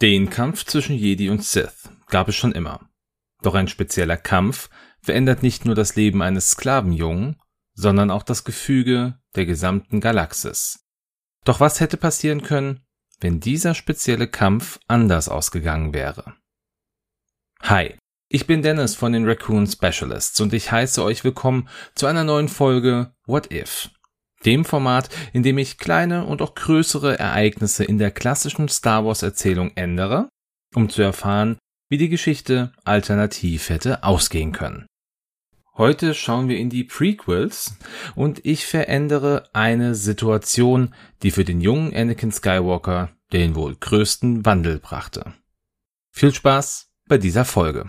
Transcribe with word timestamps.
Den 0.00 0.30
Kampf 0.30 0.64
zwischen 0.64 0.94
Jedi 0.94 1.28
und 1.28 1.44
Sith 1.44 1.90
gab 2.06 2.28
es 2.28 2.36
schon 2.36 2.52
immer. 2.52 2.88
Doch 3.42 3.54
ein 3.54 3.66
spezieller 3.66 4.16
Kampf 4.16 4.70
verändert 5.00 5.42
nicht 5.42 5.64
nur 5.64 5.74
das 5.74 5.96
Leben 5.96 6.22
eines 6.22 6.50
Sklavenjungen, 6.50 7.40
sondern 7.74 8.12
auch 8.12 8.22
das 8.22 8.44
Gefüge 8.44 9.18
der 9.34 9.44
gesamten 9.44 10.00
Galaxis. 10.00 10.86
Doch 11.44 11.58
was 11.58 11.80
hätte 11.80 11.96
passieren 11.96 12.42
können, 12.42 12.86
wenn 13.18 13.40
dieser 13.40 13.74
spezielle 13.74 14.28
Kampf 14.28 14.78
anders 14.86 15.28
ausgegangen 15.28 15.92
wäre? 15.92 16.36
Hi, 17.62 17.96
ich 18.28 18.46
bin 18.46 18.62
Dennis 18.62 18.94
von 18.94 19.12
den 19.12 19.28
Raccoon 19.28 19.66
Specialists 19.66 20.38
und 20.40 20.52
ich 20.52 20.70
heiße 20.70 21.02
euch 21.02 21.24
willkommen 21.24 21.68
zu 21.96 22.06
einer 22.06 22.22
neuen 22.22 22.48
Folge 22.48 23.12
What 23.26 23.52
If? 23.52 23.90
Dem 24.44 24.64
Format, 24.64 25.08
in 25.32 25.42
dem 25.42 25.58
ich 25.58 25.78
kleine 25.78 26.24
und 26.24 26.42
auch 26.42 26.54
größere 26.54 27.18
Ereignisse 27.18 27.84
in 27.84 27.98
der 27.98 28.10
klassischen 28.10 28.68
Star 28.68 29.04
Wars 29.04 29.22
Erzählung 29.22 29.72
ändere, 29.74 30.28
um 30.74 30.88
zu 30.88 31.02
erfahren, 31.02 31.58
wie 31.88 31.98
die 31.98 32.08
Geschichte 32.08 32.72
alternativ 32.84 33.68
hätte 33.68 34.04
ausgehen 34.04 34.52
können. 34.52 34.86
Heute 35.76 36.14
schauen 36.14 36.48
wir 36.48 36.58
in 36.58 36.70
die 36.70 36.82
Prequels 36.82 37.76
und 38.16 38.44
ich 38.44 38.66
verändere 38.66 39.48
eine 39.52 39.94
Situation, 39.94 40.92
die 41.22 41.30
für 41.30 41.44
den 41.44 41.60
jungen 41.60 41.94
Anakin 41.94 42.32
Skywalker 42.32 43.10
den 43.32 43.54
wohl 43.54 43.76
größten 43.76 44.44
Wandel 44.44 44.80
brachte. 44.80 45.34
Viel 46.10 46.34
Spaß 46.34 46.90
bei 47.08 47.18
dieser 47.18 47.44
Folge. 47.44 47.88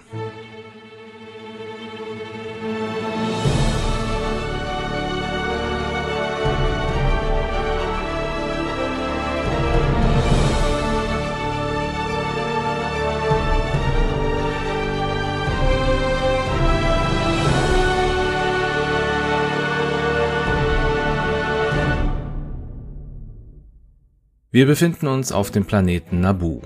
Wir 24.51 24.65
befinden 24.65 25.05
uns 25.05 25.31
auf 25.31 25.51
dem 25.51 25.65
Planeten 25.65 26.21
Naboo. 26.21 26.61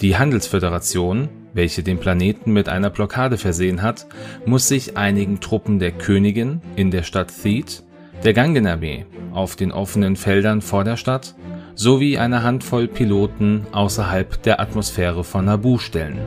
Die 0.00 0.16
Handelsföderation, 0.16 1.28
welche 1.52 1.82
den 1.82 1.98
Planeten 1.98 2.50
mit 2.54 2.66
einer 2.70 2.88
Blockade 2.88 3.36
versehen 3.36 3.82
hat, 3.82 4.06
muss 4.46 4.68
sich 4.68 4.96
einigen 4.96 5.38
Truppen 5.38 5.78
der 5.78 5.92
Königin 5.92 6.62
in 6.76 6.90
der 6.90 7.02
Stadt 7.02 7.30
Theed, 7.42 7.82
der 8.24 8.32
Gangenarmee 8.32 9.04
auf 9.34 9.54
den 9.54 9.70
offenen 9.70 10.16
Feldern 10.16 10.62
vor 10.62 10.82
der 10.82 10.96
Stadt 10.96 11.34
sowie 11.74 12.16
einer 12.16 12.42
Handvoll 12.42 12.88
Piloten 12.88 13.66
außerhalb 13.72 14.42
der 14.42 14.58
Atmosphäre 14.58 15.24
von 15.24 15.44
Naboo 15.44 15.76
stellen. 15.76 16.20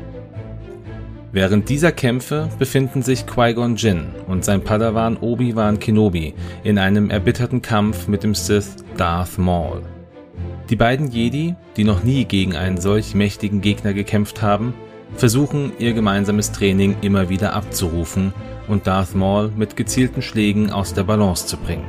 Während 1.31 1.69
dieser 1.69 1.91
Kämpfe 1.91 2.49
befinden 2.59 3.01
sich 3.01 3.25
Qui-Gon 3.25 3.77
Jinn 3.77 4.09
und 4.27 4.45
sein 4.45 4.63
Padawan 4.63 5.17
Obi-Wan 5.17 5.79
Kenobi 5.79 6.35
in 6.63 6.77
einem 6.77 7.09
erbitterten 7.09 7.63
Kampf 7.63 8.07
mit 8.07 8.21
dem 8.21 8.35
Sith 8.35 8.75
Darth 8.95 9.39
Maul. 9.39 9.81
Die 10.69 10.75
beiden 10.75 11.09
Jedi, 11.09 11.55
die 11.77 11.85
noch 11.85 12.03
nie 12.03 12.25
gegen 12.25 12.57
einen 12.57 12.81
solch 12.81 13.15
mächtigen 13.15 13.61
Gegner 13.61 13.93
gekämpft 13.93 14.41
haben, 14.41 14.73
versuchen 15.15 15.71
ihr 15.79 15.93
gemeinsames 15.93 16.51
Training 16.51 16.97
immer 17.01 17.29
wieder 17.29 17.53
abzurufen 17.53 18.33
und 18.67 18.85
Darth 18.85 19.15
Maul 19.15 19.49
mit 19.55 19.77
gezielten 19.77 20.21
Schlägen 20.21 20.69
aus 20.69 20.93
der 20.93 21.03
Balance 21.03 21.47
zu 21.47 21.55
bringen. 21.55 21.87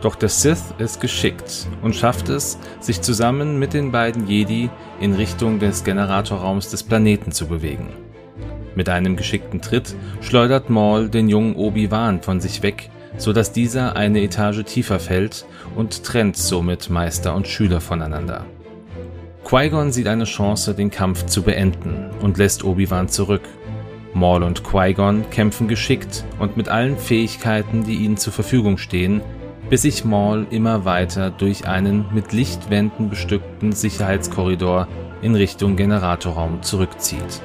Doch 0.00 0.16
der 0.16 0.28
Sith 0.28 0.74
ist 0.78 1.00
geschickt 1.00 1.68
und 1.82 1.94
schafft 1.94 2.28
es, 2.28 2.58
sich 2.80 3.00
zusammen 3.00 3.60
mit 3.60 3.72
den 3.72 3.92
beiden 3.92 4.26
Jedi 4.26 4.70
in 5.00 5.14
Richtung 5.14 5.60
des 5.60 5.84
Generatorraums 5.84 6.70
des 6.70 6.82
Planeten 6.82 7.30
zu 7.30 7.46
bewegen. 7.46 7.88
Mit 8.74 8.88
einem 8.88 9.14
geschickten 9.14 9.60
Tritt 9.60 9.94
schleudert 10.20 10.68
Maul 10.68 11.08
den 11.08 11.28
jungen 11.28 11.54
Obi-Wan 11.54 12.22
von 12.22 12.40
sich 12.40 12.64
weg 12.64 12.90
so 13.16 13.32
dass 13.32 13.52
dieser 13.52 13.96
eine 13.96 14.22
Etage 14.22 14.64
tiefer 14.64 14.98
fällt 14.98 15.46
und 15.76 16.04
trennt 16.04 16.36
somit 16.36 16.90
Meister 16.90 17.34
und 17.34 17.46
Schüler 17.46 17.80
voneinander. 17.80 18.44
Qui-Gon 19.44 19.92
sieht 19.92 20.06
eine 20.06 20.24
Chance, 20.24 20.74
den 20.74 20.90
Kampf 20.90 21.26
zu 21.26 21.42
beenden 21.42 22.10
und 22.20 22.38
lässt 22.38 22.64
Obi-Wan 22.64 23.08
zurück. 23.08 23.42
Maul 24.14 24.42
und 24.42 24.64
Qui-Gon 24.64 25.28
kämpfen 25.30 25.68
geschickt 25.68 26.24
und 26.38 26.56
mit 26.56 26.68
allen 26.68 26.96
Fähigkeiten, 26.96 27.84
die 27.84 27.96
ihnen 27.96 28.16
zur 28.16 28.32
Verfügung 28.32 28.78
stehen, 28.78 29.20
bis 29.68 29.82
sich 29.82 30.04
Maul 30.04 30.46
immer 30.50 30.84
weiter 30.84 31.30
durch 31.30 31.66
einen 31.66 32.06
mit 32.12 32.32
Lichtwänden 32.32 33.10
bestückten 33.10 33.72
Sicherheitskorridor 33.72 34.88
in 35.20 35.34
Richtung 35.34 35.76
Generatorraum 35.76 36.62
zurückzieht. 36.62 37.40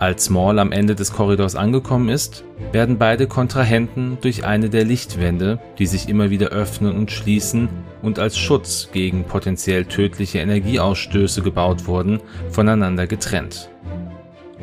Als 0.00 0.30
Maul 0.30 0.58
am 0.58 0.72
Ende 0.72 0.94
des 0.94 1.12
Korridors 1.12 1.56
angekommen 1.56 2.08
ist, 2.08 2.42
werden 2.72 2.96
beide 2.96 3.26
Kontrahenten 3.26 4.16
durch 4.22 4.46
eine 4.46 4.70
der 4.70 4.86
Lichtwände, 4.86 5.60
die 5.78 5.84
sich 5.84 6.08
immer 6.08 6.30
wieder 6.30 6.48
öffnen 6.48 6.96
und 6.96 7.10
schließen 7.10 7.68
und 8.00 8.18
als 8.18 8.38
Schutz 8.38 8.88
gegen 8.94 9.24
potenziell 9.24 9.84
tödliche 9.84 10.38
Energieausstöße 10.38 11.42
gebaut 11.42 11.86
wurden, 11.86 12.20
voneinander 12.48 13.06
getrennt. 13.06 13.68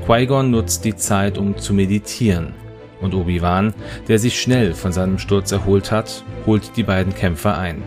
Qui-Gon 0.07 0.49
nutzt 0.49 0.85
die 0.85 0.95
Zeit, 0.95 1.37
um 1.37 1.55
zu 1.55 1.75
meditieren, 1.75 2.55
und 2.99 3.13
Obi-Wan, 3.13 3.75
der 4.07 4.17
sich 4.17 4.41
schnell 4.41 4.73
von 4.73 4.91
seinem 4.91 5.19
Sturz 5.19 5.51
erholt 5.51 5.91
hat, 5.91 6.23
holt 6.47 6.75
die 6.77 6.83
beiden 6.83 7.13
Kämpfer 7.13 7.55
ein. 7.59 7.83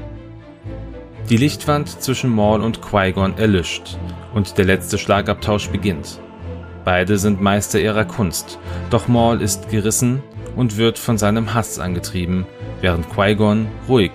Die 1.29 1.37
Lichtwand 1.37 2.01
zwischen 2.01 2.31
Maul 2.31 2.61
und 2.61 2.81
Qui-Gon 2.81 3.39
erlischt 3.39 3.99
und 4.35 4.57
der 4.57 4.67
letzte 4.67 4.99
Schlagabtausch 4.99 5.69
beginnt. 5.71 6.21
Beide 6.85 7.19
sind 7.19 7.41
Meister 7.41 7.81
ihrer 7.81 8.05
Kunst, 8.05 8.59
doch 8.89 9.07
Maul 9.07 9.43
ist 9.43 9.69
gerissen 9.69 10.23
und 10.57 10.77
wird 10.79 10.99
von 10.99 11.19
seinem 11.19 11.53
Hass 11.53 11.79
angetrieben, 11.79 12.47
während 12.81 13.09
Qui-Gon 13.11 13.69
ruhig, 13.89 14.13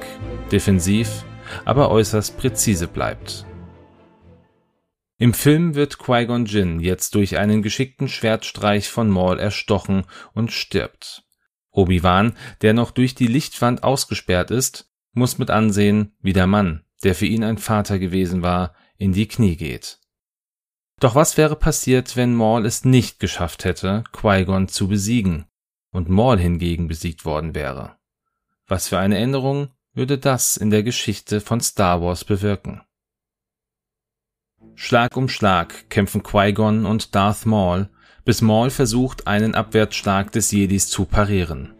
defensiv, 0.51 1.25
aber 1.63 1.91
äußerst 1.91 2.37
präzise 2.37 2.87
bleibt. 2.87 3.45
Im 5.17 5.33
Film 5.33 5.75
wird 5.75 5.99
Qui-Gon 5.99 6.45
Jinn 6.45 6.79
jetzt 6.79 7.15
durch 7.15 7.37
einen 7.37 7.61
geschickten 7.61 8.09
Schwertstreich 8.09 8.89
von 8.89 9.09
Maul 9.09 9.39
erstochen 9.39 10.03
und 10.33 10.51
stirbt. 10.51 11.23
Obi-Wan, 11.71 12.33
der 12.61 12.73
noch 12.73 12.91
durch 12.91 13.15
die 13.15 13.27
Lichtwand 13.27 13.83
ausgesperrt 13.83 14.49
ist, 14.49 14.91
muss 15.13 15.37
mit 15.37 15.51
ansehen, 15.51 16.15
wie 16.21 16.33
der 16.33 16.47
Mann, 16.47 16.83
der 17.03 17.15
für 17.15 17.27
ihn 17.27 17.43
ein 17.43 17.57
Vater 17.57 17.99
gewesen 17.99 18.41
war, 18.41 18.73
in 18.97 19.13
die 19.13 19.27
Knie 19.27 19.55
geht. 19.55 19.99
Doch 20.99 21.15
was 21.15 21.37
wäre 21.37 21.55
passiert, 21.55 22.15
wenn 22.15 22.33
Maul 22.33 22.65
es 22.65 22.85
nicht 22.85 23.19
geschafft 23.19 23.65
hätte, 23.65 24.03
Qui-Gon 24.13 24.67
zu 24.67 24.87
besiegen 24.87 25.45
und 25.91 26.09
Maul 26.09 26.39
hingegen 26.39 26.87
besiegt 26.87 27.25
worden 27.25 27.53
wäre? 27.53 27.97
Was 28.67 28.87
für 28.87 28.97
eine 28.97 29.17
Änderung 29.17 29.69
würde 29.93 30.17
das 30.17 30.57
in 30.57 30.69
der 30.69 30.83
Geschichte 30.83 31.41
von 31.41 31.59
Star 31.59 32.01
Wars 32.01 32.23
bewirken? 32.23 32.81
Schlag 34.73 35.15
um 35.15 35.29
Schlag 35.29 35.89
kämpfen 35.89 36.23
Qui-Gon 36.23 36.85
und 36.85 37.15
Darth 37.15 37.45
Maul, 37.45 37.89
bis 38.23 38.41
Maul 38.41 38.69
versucht, 38.69 39.27
einen 39.27 39.53
Abwärtsschlag 39.53 40.31
des 40.31 40.51
Jedis 40.51 40.89
zu 40.89 41.05
parieren. 41.05 41.73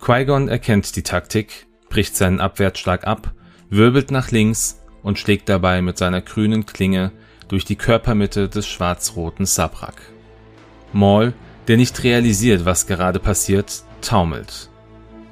Qui-Gon 0.00 0.48
erkennt 0.48 0.96
die 0.96 1.02
Taktik, 1.02 1.66
bricht 1.88 2.16
seinen 2.16 2.40
Abwärtsschlag 2.40 3.06
ab, 3.06 3.34
wirbelt 3.68 4.10
nach 4.10 4.30
links 4.30 4.80
und 5.02 5.18
schlägt 5.18 5.48
dabei 5.48 5.82
mit 5.82 5.98
seiner 5.98 6.20
grünen 6.20 6.66
Klinge 6.66 7.12
durch 7.50 7.64
die 7.64 7.74
Körpermitte 7.74 8.48
des 8.48 8.68
schwarz-roten 8.68 9.44
Sabrak. 9.44 10.00
Maul, 10.92 11.34
der 11.66 11.76
nicht 11.76 12.04
realisiert, 12.04 12.64
was 12.64 12.86
gerade 12.86 13.18
passiert, 13.18 13.82
taumelt. 14.02 14.70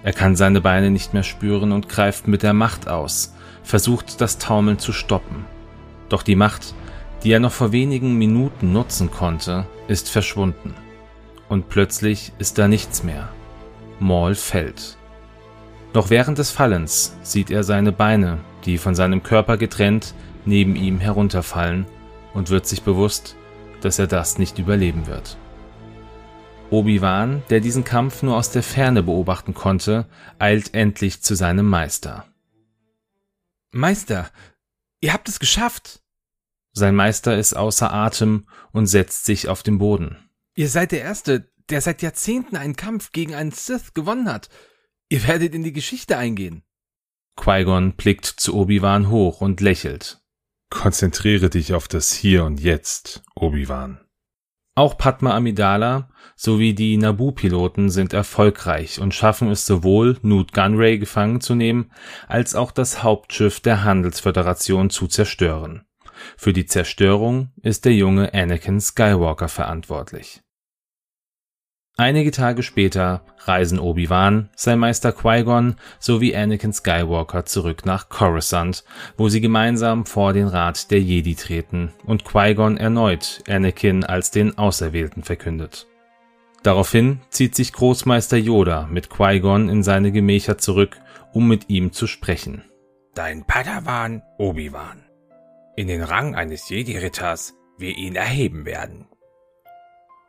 Er 0.03 0.13
kann 0.13 0.35
seine 0.35 0.61
Beine 0.61 0.91
nicht 0.91 1.15
mehr 1.15 1.23
spüren 1.23 1.71
und 1.71 1.89
greift 1.89 2.27
mit 2.27 2.43
der 2.43 2.55
Macht 2.55 2.89
aus, 2.89 3.35
versucht 3.63 4.21
das 4.21 4.39
Taumeln 4.39 4.81
zu 4.81 4.93
stoppen. 4.93 5.45
Doch 6.09 6.25
die 6.25 6.35
Macht, 6.35 6.75
die 7.23 7.31
er 7.31 7.39
noch 7.39 7.53
vor 7.53 7.71
wenigen 7.71 8.19
Minuten 8.19 8.73
nutzen 8.73 9.13
konnte, 9.13 9.67
ist 9.87 10.11
verschwunden. 10.11 10.75
Und 11.49 11.69
plötzlich 11.69 12.33
ist 12.39 12.59
da 12.59 12.67
nichts 12.67 13.05
mehr. 13.05 13.29
Maul 14.01 14.35
fällt. 14.35 14.97
Doch 15.93 16.11
während 16.11 16.39
des 16.39 16.51
Fallens 16.51 17.17
sieht 17.23 17.53
er 17.53 17.63
seine 17.63 17.93
Beine, 17.93 18.39
die 18.65 18.77
von 18.77 18.97
seinem 18.97 19.23
Körper 19.23 19.57
getrennt 19.57 20.15
neben 20.45 20.75
ihm 20.75 20.99
herunterfallen 20.99 21.87
und 22.39 22.51
wird 22.51 22.67
sich 22.67 22.83
bewusst, 22.83 23.37
dass 23.81 23.99
er 23.99 24.07
das 24.07 24.39
nicht 24.39 24.59
überleben 24.59 25.09
wird. 25.09 25.37
Obi-Wan, 26.71 27.43
der 27.51 27.61
diesen 27.61 27.83
Kampf 27.83 28.23
nur 28.23 28.37
aus 28.37 28.53
der 28.53 28.63
Ferne 28.63 29.03
beobachten 29.03 29.55
konnte, 29.55 30.07
eilt 30.39 30.73
endlich 30.73 31.21
zu 31.21 31.35
seinem 31.35 31.67
Meister. 31.67 32.27
Meister, 33.73 34.31
ihr 35.01 35.13
habt 35.13 35.29
es 35.29 35.41
geschafft! 35.41 36.01
Sein 36.73 36.95
Meister 36.95 37.37
ist 37.37 37.55
außer 37.55 37.93
Atem 37.93 38.47
und 38.71 38.87
setzt 38.87 39.25
sich 39.25 39.49
auf 39.49 39.65
den 39.65 39.79
Boden. 39.79 40.17
Ihr 40.55 40.69
seid 40.69 40.93
der 40.93 41.03
Erste, 41.03 41.51
der 41.71 41.81
seit 41.81 42.03
Jahrzehnten 42.03 42.57
einen 42.57 42.77
Kampf 42.77 43.11
gegen 43.11 43.35
einen 43.35 43.51
Sith 43.51 43.95
gewonnen 43.95 44.31
hat. 44.31 44.49
Ihr 45.09 45.27
werdet 45.27 45.55
in 45.55 45.65
die 45.65 45.73
Geschichte 45.73 46.17
eingehen. 46.17 46.63
Qui-Gon 47.37 47.95
blickt 47.95 48.27
zu 48.27 48.55
Obi-Wan 48.55 49.09
hoch 49.09 49.41
und 49.41 49.61
lächelt. 49.61 50.21
Konzentriere 50.71 51.49
dich 51.49 51.73
auf 51.73 51.89
das 51.89 52.13
Hier 52.13 52.45
und 52.45 52.61
Jetzt, 52.61 53.23
Obi-Wan. 53.35 54.01
Auch 54.75 54.97
Padma 54.97 55.35
Amidala 55.35 56.09
sowie 56.37 56.73
die 56.73 56.97
Naboo-Piloten 56.99 57.91
sind 57.91 58.13
erfolgreich 58.13 59.01
und 59.01 59.13
schaffen 59.13 59.51
es 59.51 59.67
sowohl, 59.67 60.19
Newt 60.23 60.53
Gunray 60.53 60.99
gefangen 60.99 61.41
zu 61.41 61.57
nehmen, 61.57 61.91
als 62.29 62.55
auch 62.55 62.71
das 62.71 63.03
Hauptschiff 63.03 63.59
der 63.59 63.83
Handelsföderation 63.83 64.91
zu 64.91 65.09
zerstören. 65.09 65.85
Für 66.37 66.53
die 66.53 66.67
Zerstörung 66.67 67.51
ist 67.63 67.87
der 67.87 67.95
junge 67.95 68.33
Anakin 68.35 68.81
Skywalker 68.81 69.49
verantwortlich. 69.49 70.43
Einige 72.01 72.31
Tage 72.31 72.63
später 72.63 73.23
reisen 73.41 73.81
Obi-Wan, 73.81 74.51
sein 74.55 74.79
Meister 74.79 75.11
Qui-Gon 75.11 75.75
sowie 75.99 76.37
Anakin 76.37 76.73
Skywalker 76.73 77.45
zurück 77.45 77.85
nach 77.87 78.09
Coruscant, 78.09 78.85
wo 79.17 79.29
sie 79.29 79.41
gemeinsam 79.41 80.07
vor 80.07 80.33
den 80.33 80.47
Rat 80.47 80.93
der 80.93 81.01
Jedi 81.01 81.35
treten 81.35 81.93
und 82.07 82.25
Qui-Gon 82.25 82.77
erneut 82.77 83.43
Anakin 83.49 84.05
als 84.05 84.31
den 84.31 84.57
Auserwählten 84.57 85.25
verkündet. 85.25 85.89
Daraufhin 86.63 87.19
zieht 87.31 87.57
sich 87.57 87.73
Großmeister 87.73 88.37
Yoda 88.37 88.87
mit 88.87 89.11
Qui-Gon 89.11 89.69
in 89.69 89.83
seine 89.83 90.13
Gemächer 90.13 90.57
zurück, 90.57 91.01
um 91.33 91.49
mit 91.49 91.69
ihm 91.69 91.93
zu 91.93 92.07
sprechen. 92.07 92.63
Dein 93.15 93.45
Padawan 93.45 94.23
Obi-Wan. 94.39 95.03
In 95.75 95.89
den 95.89 96.05
Rang 96.05 96.37
eines 96.37 96.69
Jedi-Ritters 96.69 97.55
wir 97.77 97.97
ihn 97.97 98.15
erheben 98.15 98.67
werden. 98.67 99.09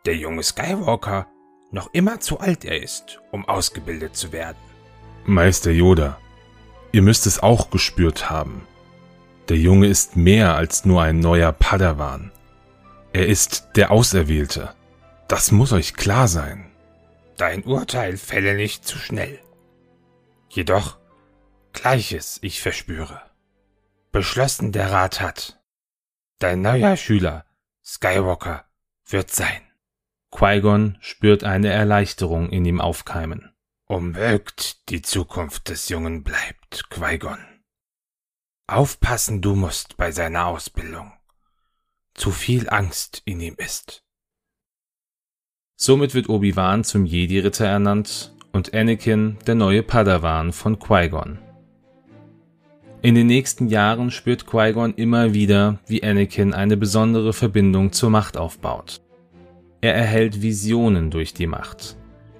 Der 0.08 0.16
junge 0.16 0.42
Skywalker 0.42 1.28
noch 1.72 1.94
immer 1.94 2.20
zu 2.20 2.40
alt 2.40 2.66
er 2.66 2.82
ist, 2.82 3.20
um 3.32 3.48
ausgebildet 3.48 4.16
zu 4.16 4.32
werden. 4.32 4.58
Meister 5.26 5.72
Yoda, 5.72 6.18
ihr 6.92 7.02
müsst 7.02 7.28
es 7.28 7.42
auch 7.42 7.70
gespürt 7.70 8.30
haben. 8.30 8.66
Der 9.50 9.58
Junge 9.58 9.88
ist 9.88 10.16
mehr 10.16 10.56
als 10.56 10.86
nur 10.86 11.02
ein 11.02 11.20
neuer 11.20 11.52
Padawan. 11.52 12.32
Er 13.14 13.28
ist 13.28 13.70
der 13.76 13.92
Auserwählte. 13.92 14.74
Das 15.28 15.52
muss 15.52 15.74
euch 15.74 15.94
klar 15.94 16.28
sein. 16.28 16.72
Dein 17.38 17.64
Urteil 17.64 18.18
fälle 18.18 18.56
nicht 18.56 18.86
zu 18.86 18.98
schnell. 18.98 19.40
Jedoch 20.50 20.98
Gleiches 21.74 22.40
ich 22.42 22.62
verspüre. 22.62 23.22
Beschlossen 24.12 24.72
der 24.72 24.92
Rat 24.92 25.22
hat. 25.22 25.62
Dein 26.40 26.62
neuer 26.62 26.98
Schüler, 26.98 27.46
Skywalker, 27.86 28.66
wird 29.06 29.32
sein. 29.32 29.62
Qui-Gon 30.32 30.98
spürt 31.02 31.44
eine 31.44 31.70
Erleichterung 31.70 32.50
in 32.50 32.66
ihm 32.66 32.82
aufkeimen. 32.82 33.52
Umwölkt 33.86 34.90
die 34.90 35.02
Zukunft 35.02 35.70
des 35.70 35.90
Jungen 35.90 36.24
bleibt, 36.24 36.90
Qui-Gon. 36.90 37.40
Aufpassen 38.68 39.42
du 39.42 39.56
musst 39.56 39.98
bei 39.98 40.12
seiner 40.12 40.46
Ausbildung. 40.46 41.12
Zu 42.14 42.32
viel 42.32 42.70
Angst 42.70 43.24
in 43.26 43.42
ihm 43.42 43.56
ist. 43.58 44.04
Somit 45.76 46.14
wird 46.14 46.30
Obi-Wan 46.30 46.84
zum 46.84 47.06
Jedi-Ritter 47.06 47.66
ernannt 47.66 48.36
und 48.52 48.74
Anakin 48.74 49.38
der 49.48 49.56
neue 49.56 49.82
Padawan 49.82 50.54
von 50.54 50.78
Qui-Gon. 50.78 51.40
In 53.02 53.16
den 53.16 53.28
nächsten 53.28 53.70
Jahren 53.70 54.12
spürt 54.12 54.46
Qui-Gon 54.46 54.94
immer 54.96 55.34
wieder, 55.34 55.80
wie 55.88 56.04
Anakin 56.04 56.54
eine 56.54 56.76
besondere 56.76 57.34
Verbindung 57.34 57.94
zur 57.94 58.10
Macht 58.10 58.38
aufbaut. 58.38 59.02
Er 59.82 59.96
erhält 59.96 60.42
Visionen 60.42 61.10
durch 61.10 61.34
die 61.34 61.48
Macht. 61.48 61.96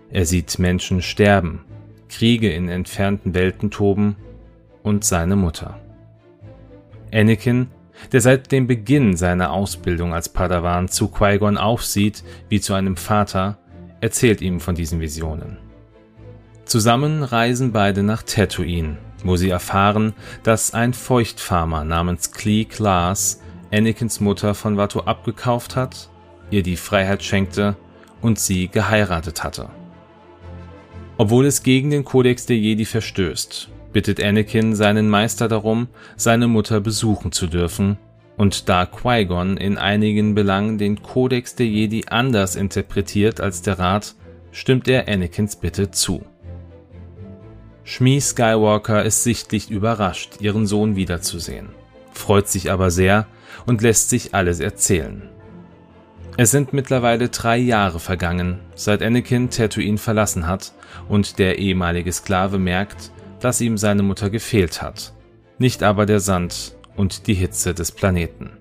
Er 0.10 0.26
sieht 0.26 0.60
Menschen 0.60 1.02
sterben, 1.02 1.64
Kriege 2.10 2.52
in 2.52 2.68
entfernten 2.68 3.34
Welten 3.34 3.72
toben 3.72 4.18
und 4.84 5.06
seine 5.06 5.38
Mutter. 5.38 5.80
Anakin, 7.14 7.68
der 8.12 8.20
seit 8.22 8.52
dem 8.52 8.68
Beginn 8.68 9.16
seiner 9.16 9.52
Ausbildung 9.52 10.14
als 10.14 10.30
Padawan 10.30 10.90
zu 10.90 11.08
Qui-Gon 11.08 11.58
aufsieht 11.58 12.24
wie 12.50 12.60
zu 12.60 12.74
einem 12.74 12.98
Vater, 12.98 13.58
erzählt 14.02 14.42
ihm 14.42 14.60
von 14.60 14.76
diesen 14.76 15.00
Visionen. 15.00 15.58
Zusammen 16.66 17.24
reisen 17.24 17.72
beide 17.72 18.04
nach 18.04 18.24
Tatooine, 18.24 18.98
wo 19.24 19.38
sie 19.38 19.50
erfahren, 19.50 20.14
dass 20.44 20.74
ein 20.74 20.94
Feuchtfarmer 20.94 21.86
namens 21.86 22.32
Clee 22.32 22.66
Class 22.66 23.42
Anakins 23.72 24.20
Mutter 24.20 24.56
von 24.56 24.78
Watto 24.78 25.02
abgekauft 25.02 25.76
hat 25.76 26.09
ihr 26.52 26.64
die 26.64 26.78
Freiheit 26.78 27.24
schenkte 27.24 27.76
und 28.22 28.40
sie 28.40 28.68
geheiratet 28.68 29.44
hatte. 29.44 29.70
Obwohl 31.18 31.46
es 31.46 31.64
gegen 31.64 31.90
den 31.90 32.06
Kodex 32.06 32.46
der 32.46 32.58
Jedi 32.58 32.86
verstößt, 32.86 33.70
bittet 33.92 34.24
Anakin 34.24 34.76
seinen 34.76 35.10
Meister 35.10 35.48
darum, 35.48 35.88
seine 36.16 36.48
Mutter 36.48 36.80
besuchen 36.80 37.32
zu 37.32 37.48
dürfen, 37.48 37.98
und 38.38 38.70
da 38.70 38.86
Qui-Gon 38.86 39.58
in 39.58 39.78
einigen 39.78 40.34
Belangen 40.34 40.78
den 40.78 41.04
Kodex 41.04 41.56
der 41.56 41.66
Jedi 41.66 42.06
anders 42.08 42.56
interpretiert 42.56 43.42
als 43.42 43.62
der 43.62 43.80
Rat, 43.80 44.16
stimmt 44.52 44.88
er 44.88 45.10
Anakins 45.10 45.58
Bitte 45.58 45.92
zu. 45.92 46.24
Shmi 47.84 48.22
Skywalker 48.22 49.04
ist 49.04 49.24
sichtlich 49.24 49.70
überrascht, 49.70 50.40
ihren 50.40 50.68
Sohn 50.68 50.96
wiederzusehen, 50.96 51.70
freut 52.14 52.48
sich 52.48 52.72
aber 52.72 52.92
sehr 52.92 53.28
und 53.66 53.82
lässt 53.82 54.10
sich 54.10 54.34
alles 54.34 54.62
erzählen. 54.62 55.24
Es 56.42 56.52
sind 56.52 56.72
mittlerweile 56.72 57.28
drei 57.28 57.58
Jahre 57.58 58.00
vergangen, 58.00 58.60
seit 58.74 59.04
Anakin 59.04 59.50
Tatooine 59.50 59.98
verlassen 59.98 60.48
hat 60.48 60.72
und 61.10 61.38
der 61.38 61.60
ehemalige 61.60 62.14
Sklave 62.14 62.58
merkt, 62.58 63.12
dass 63.42 63.60
ihm 63.60 63.78
seine 63.78 64.04
Mutter 64.04 64.30
gefehlt 64.30 64.82
hat, 64.82 65.12
nicht 65.58 65.84
aber 65.84 66.06
der 66.06 66.22
Sand 66.22 66.78
und 66.96 67.28
die 67.28 67.34
Hitze 67.34 67.74
des 67.74 67.92
Planeten. 67.92 68.52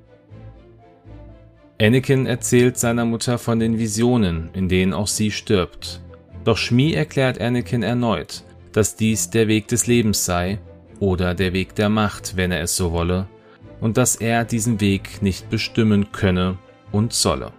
Anakin 1.80 2.26
erzählt 2.26 2.78
seiner 2.78 3.04
Mutter 3.04 3.38
von 3.38 3.60
den 3.60 3.78
Visionen, 3.78 4.50
in 4.54 4.68
denen 4.68 4.92
auch 4.92 5.06
sie 5.06 5.30
stirbt. 5.30 6.00
Doch 6.42 6.56
Shmi 6.56 6.94
erklärt 6.94 7.40
Anakin 7.40 7.84
erneut, 7.84 8.42
dass 8.72 8.96
dies 8.96 9.30
der 9.30 9.46
Weg 9.46 9.68
des 9.68 9.86
Lebens 9.86 10.24
sei 10.24 10.58
oder 10.98 11.32
der 11.32 11.52
Weg 11.52 11.76
der 11.76 11.90
Macht, 11.90 12.36
wenn 12.36 12.50
er 12.50 12.62
es 12.62 12.76
so 12.76 12.90
wolle, 12.90 13.28
und 13.80 13.98
dass 13.98 14.16
er 14.16 14.44
diesen 14.44 14.80
Weg 14.80 15.22
nicht 15.22 15.48
bestimmen 15.48 16.10
könne 16.10 16.58
und 16.90 17.12
solle. 17.12 17.52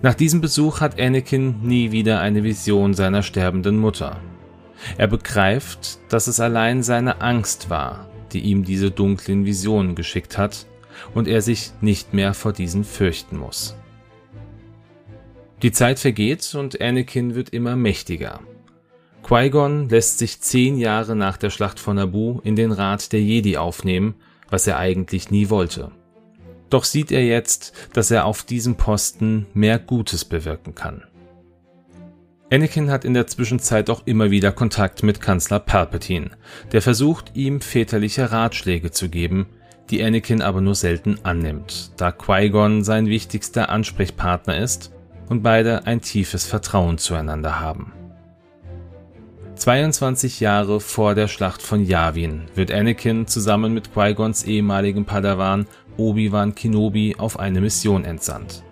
Nach 0.00 0.14
diesem 0.14 0.40
Besuch 0.40 0.80
hat 0.80 1.00
Anakin 1.00 1.60
nie 1.62 1.92
wieder 1.92 2.20
eine 2.20 2.42
Vision 2.42 2.94
seiner 2.94 3.22
sterbenden 3.22 3.78
Mutter. 3.78 4.20
Er 4.96 5.06
begreift, 5.06 5.98
dass 6.08 6.26
es 6.26 6.40
allein 6.40 6.82
seine 6.82 7.20
Angst 7.20 7.70
war, 7.70 8.08
die 8.32 8.40
ihm 8.40 8.64
diese 8.64 8.90
dunklen 8.90 9.44
Visionen 9.44 9.94
geschickt 9.94 10.38
hat, 10.38 10.66
und 11.14 11.28
er 11.28 11.42
sich 11.42 11.72
nicht 11.80 12.14
mehr 12.14 12.34
vor 12.34 12.52
diesen 12.52 12.84
fürchten 12.84 13.36
muss. 13.36 13.76
Die 15.62 15.72
Zeit 15.72 15.98
vergeht 15.98 16.54
und 16.54 16.80
Anakin 16.80 17.34
wird 17.34 17.50
immer 17.50 17.76
mächtiger. 17.76 18.40
Qui-Gon 19.22 19.88
lässt 19.88 20.18
sich 20.18 20.40
zehn 20.40 20.76
Jahre 20.76 21.14
nach 21.14 21.36
der 21.36 21.50
Schlacht 21.50 21.78
von 21.78 21.96
Naboo 21.96 22.40
in 22.42 22.56
den 22.56 22.72
Rat 22.72 23.12
der 23.12 23.22
Jedi 23.22 23.56
aufnehmen, 23.56 24.14
was 24.50 24.66
er 24.66 24.78
eigentlich 24.78 25.30
nie 25.30 25.48
wollte. 25.48 25.92
Doch 26.72 26.84
sieht 26.84 27.12
er 27.12 27.22
jetzt, 27.22 27.74
dass 27.92 28.10
er 28.10 28.24
auf 28.24 28.44
diesem 28.44 28.76
Posten 28.76 29.46
mehr 29.52 29.78
Gutes 29.78 30.24
bewirken 30.24 30.74
kann. 30.74 31.02
Anakin 32.50 32.90
hat 32.90 33.04
in 33.04 33.12
der 33.12 33.26
Zwischenzeit 33.26 33.90
auch 33.90 34.06
immer 34.06 34.30
wieder 34.30 34.52
Kontakt 34.52 35.02
mit 35.02 35.20
Kanzler 35.20 35.58
Palpatine, 35.58 36.30
der 36.72 36.80
versucht, 36.80 37.32
ihm 37.34 37.60
väterliche 37.60 38.32
Ratschläge 38.32 38.90
zu 38.90 39.10
geben, 39.10 39.48
die 39.90 40.02
Anakin 40.02 40.40
aber 40.40 40.62
nur 40.62 40.74
selten 40.74 41.18
annimmt, 41.24 41.90
da 41.98 42.10
Qui-Gon 42.10 42.84
sein 42.84 43.06
wichtigster 43.06 43.68
Ansprechpartner 43.68 44.56
ist 44.56 44.92
und 45.28 45.42
beide 45.42 45.86
ein 45.86 46.00
tiefes 46.00 46.46
Vertrauen 46.46 46.96
zueinander 46.96 47.60
haben. 47.60 47.92
22 49.62 50.40
Jahre 50.40 50.80
vor 50.80 51.14
der 51.14 51.28
Schlacht 51.28 51.62
von 51.62 51.84
Yavin 51.84 52.46
wird 52.54 52.72
Anakin 52.72 53.26
zusammen 53.26 53.72
mit 53.72 53.92
Qui-Gons 53.92 54.42
ehemaligen 54.42 55.04
Padawan 55.04 55.66
Obi-Wan 55.96 56.54
Kenobi 56.54 57.16
auf 57.18 57.38
eine 57.38 57.60
Mission 57.60 58.04
entsandt. 58.04 58.62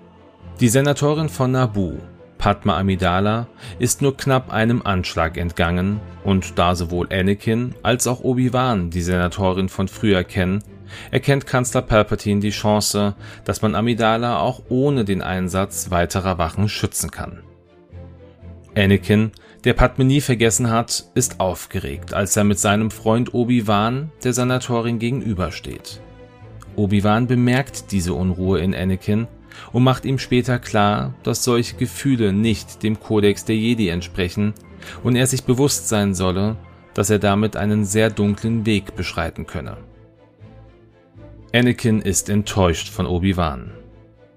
Die 0.61 0.69
Senatorin 0.69 1.29
von 1.29 1.53
Naboo, 1.53 1.99
Padma 2.37 2.79
Amidala, 2.79 3.47
ist 3.79 4.03
nur 4.03 4.17
knapp 4.17 4.53
einem 4.53 4.83
Anschlag 4.83 5.37
entgangen 5.37 6.01
und 6.25 6.59
da 6.59 6.75
sowohl 6.75 7.09
Anakin 7.13 7.75
als 7.83 8.07
auch 8.07 8.21
Obi-Wan 8.21 8.91
die 8.91 9.03
Senatorin 9.03 9.69
von 9.69 9.89
früher 9.89 10.25
kennen, 10.25 10.63
erkennt 11.11 11.47
Kanzler 11.47 11.83
Palpatine 11.83 12.41
die 12.41 12.51
Chance, 12.51 13.15
dass 13.45 13.63
man 13.63 13.75
Amidala 13.75 14.41
auch 14.41 14.63
ohne 14.69 15.05
den 15.05 15.23
Einsatz 15.23 15.91
weiterer 15.91 16.39
Wachen 16.39 16.69
schützen 16.69 17.11
kann. 17.11 17.43
Anakin, 18.77 19.33
der 19.65 19.75
Padme 19.75 20.05
nie 20.05 20.21
vergessen 20.21 20.71
hat, 20.71 21.11
ist 21.15 21.41
aufgeregt, 21.41 22.15
als 22.15 22.37
er 22.37 22.45
mit 22.45 22.59
seinem 22.59 22.91
Freund 22.91 23.35
Obi-Wan 23.35 24.11
der 24.25 24.33
Senatorin 24.33 24.99
gegenübersteht. 24.99 26.01
Obi-Wan 26.77 27.27
bemerkt 27.27 27.93
diese 27.93 28.15
Unruhe 28.15 28.61
in 28.61 28.75
Anakin 28.75 29.27
und 29.73 29.83
macht 29.83 30.05
ihm 30.05 30.19
später 30.19 30.59
klar, 30.59 31.15
dass 31.23 31.45
solche 31.45 31.77
Gefühle 31.77 32.33
nicht 32.33 32.83
dem 32.83 33.01
Kodex 33.01 33.45
der 33.45 33.57
Jedi 33.57 33.89
entsprechen 33.89 34.55
und 35.03 35.17
er 35.17 35.27
sich 35.27 35.45
bewusst 35.45 35.89
sein 35.89 36.15
solle, 36.15 36.57
dass 36.95 37.11
er 37.11 37.19
damit 37.19 37.57
einen 37.57 37.85
sehr 37.85 38.11
dunklen 38.11 38.67
Weg 38.67 38.97
beschreiten 38.97 39.47
könne. 39.47 39.77
Anakin 41.53 42.01
ist 42.01 42.29
enttäuscht 42.29 42.89
von 42.89 43.07
Obi-Wan. 43.07 43.73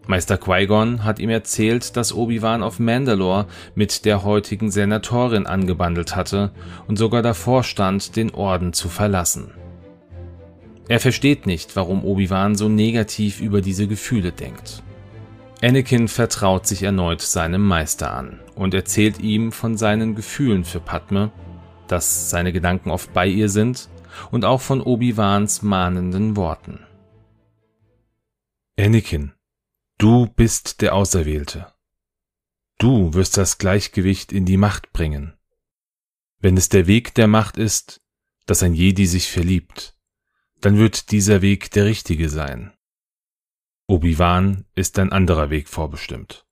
Meister 0.05 0.37
Qui-Gon 0.37 1.05
hat 1.05 1.19
ihm 1.19 1.29
erzählt, 1.29 1.95
dass 1.95 2.13
Obi-Wan 2.13 2.61
auf 2.61 2.79
Mandalore 2.79 3.45
mit 3.73 4.03
der 4.03 4.23
heutigen 4.23 4.69
Senatorin 4.69 5.45
angebandelt 5.47 6.15
hatte 6.15 6.51
und 6.87 6.97
sogar 6.97 7.21
davor 7.21 7.63
stand, 7.63 8.17
den 8.17 8.31
Orden 8.31 8.73
zu 8.73 8.89
verlassen. 8.89 9.51
Er 10.87 10.99
versteht 10.99 11.45
nicht, 11.45 11.75
warum 11.75 12.03
Obi-Wan 12.03 12.55
so 12.55 12.67
negativ 12.67 13.39
über 13.39 13.61
diese 13.61 13.87
Gefühle 13.87 14.31
denkt. 14.31 14.83
Anakin 15.61 16.09
vertraut 16.09 16.67
sich 16.67 16.83
erneut 16.83 17.21
seinem 17.21 17.65
Meister 17.65 18.13
an 18.13 18.39
und 18.55 18.73
erzählt 18.73 19.19
ihm 19.19 19.51
von 19.53 19.77
seinen 19.77 20.13
Gefühlen 20.13 20.65
für 20.65 20.81
Padme, 20.81 21.31
dass 21.87 22.29
seine 22.29 22.51
Gedanken 22.51 22.91
oft 22.91 23.13
bei 23.13 23.27
ihr 23.27 23.47
sind 23.47 23.89
und 24.31 24.43
auch 24.43 24.59
von 24.59 24.81
Obi-Wans 24.81 25.61
mahnenden 25.61 26.35
Worten. 26.35 26.79
Anakin, 28.77 29.31
Du 29.97 30.27
bist 30.27 30.81
der 30.81 30.95
Auserwählte. 30.95 31.71
Du 32.77 33.13
wirst 33.13 33.37
das 33.37 33.57
Gleichgewicht 33.57 34.33
in 34.33 34.45
die 34.45 34.57
Macht 34.57 34.91
bringen. 34.91 35.33
Wenn 36.39 36.57
es 36.57 36.67
der 36.67 36.87
Weg 36.87 37.13
der 37.13 37.27
Macht 37.27 37.57
ist, 37.57 38.01
dass 38.45 38.63
ein 38.63 38.73
Jedi 38.73 39.05
sich 39.05 39.31
verliebt, 39.31 39.92
dann 40.63 40.77
wird 40.77 41.11
dieser 41.11 41.41
Weg 41.41 41.71
der 41.71 41.83
richtige 41.83 42.29
sein. 42.29 42.71
Obi-Wan 43.87 44.63
ist 44.75 44.97
ein 44.97 45.11
anderer 45.11 45.49
Weg 45.49 45.67
vorbestimmt. 45.67 46.45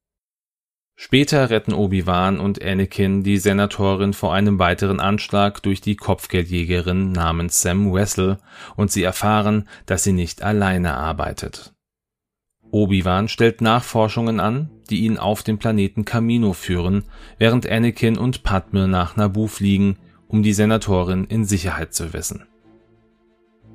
Später 0.98 1.50
retten 1.50 1.74
Obi-Wan 1.74 2.42
und 2.42 2.62
Anakin 2.62 3.24
die 3.24 3.38
Senatorin 3.38 4.12
vor 4.12 4.34
einem 4.34 4.60
weiteren 4.60 5.00
Anschlag 5.00 5.64
durch 5.64 5.80
die 5.80 5.96
Kopfgeldjägerin 5.96 7.14
namens 7.14 7.62
Sam 7.62 7.94
Wessel 7.94 8.38
und 8.76 8.92
sie 8.92 9.02
erfahren, 9.02 9.68
dass 9.86 10.04
sie 10.04 10.12
nicht 10.12 10.44
alleine 10.44 10.94
arbeitet. 10.96 11.74
Obi-Wan 12.70 13.30
stellt 13.30 13.62
Nachforschungen 13.62 14.42
an, 14.42 14.70
die 14.90 15.06
ihn 15.06 15.18
auf 15.18 15.42
den 15.42 15.58
Planeten 15.58 16.04
Kamino 16.04 16.52
führen, 16.52 17.06
während 17.38 17.66
Anakin 17.66 18.18
und 18.18 18.44
Padme 18.44 18.90
nach 18.90 19.16
Naboo 19.16 19.48
fliegen, 19.48 19.98
um 20.28 20.44
die 20.44 20.54
Senatorin 20.54 21.24
in 21.24 21.46
Sicherheit 21.46 21.94
zu 21.94 22.12
wissen. 22.12 22.46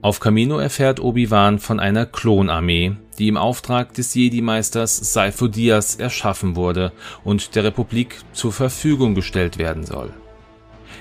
Auf 0.06 0.20
Kamino 0.20 0.58
erfährt 0.58 1.00
Obi-Wan 1.00 1.58
von 1.58 1.80
einer 1.80 2.06
Klonarmee, 2.06 2.92
die 3.18 3.26
im 3.26 3.36
Auftrag 3.36 3.92
des 3.94 4.14
Jedi-Meisters 4.14 4.98
Sifo 5.12 5.48
Dyas 5.48 5.96
erschaffen 5.96 6.54
wurde 6.54 6.92
und 7.24 7.56
der 7.56 7.64
Republik 7.64 8.18
zur 8.32 8.52
Verfügung 8.52 9.16
gestellt 9.16 9.58
werden 9.58 9.84
soll. 9.84 10.10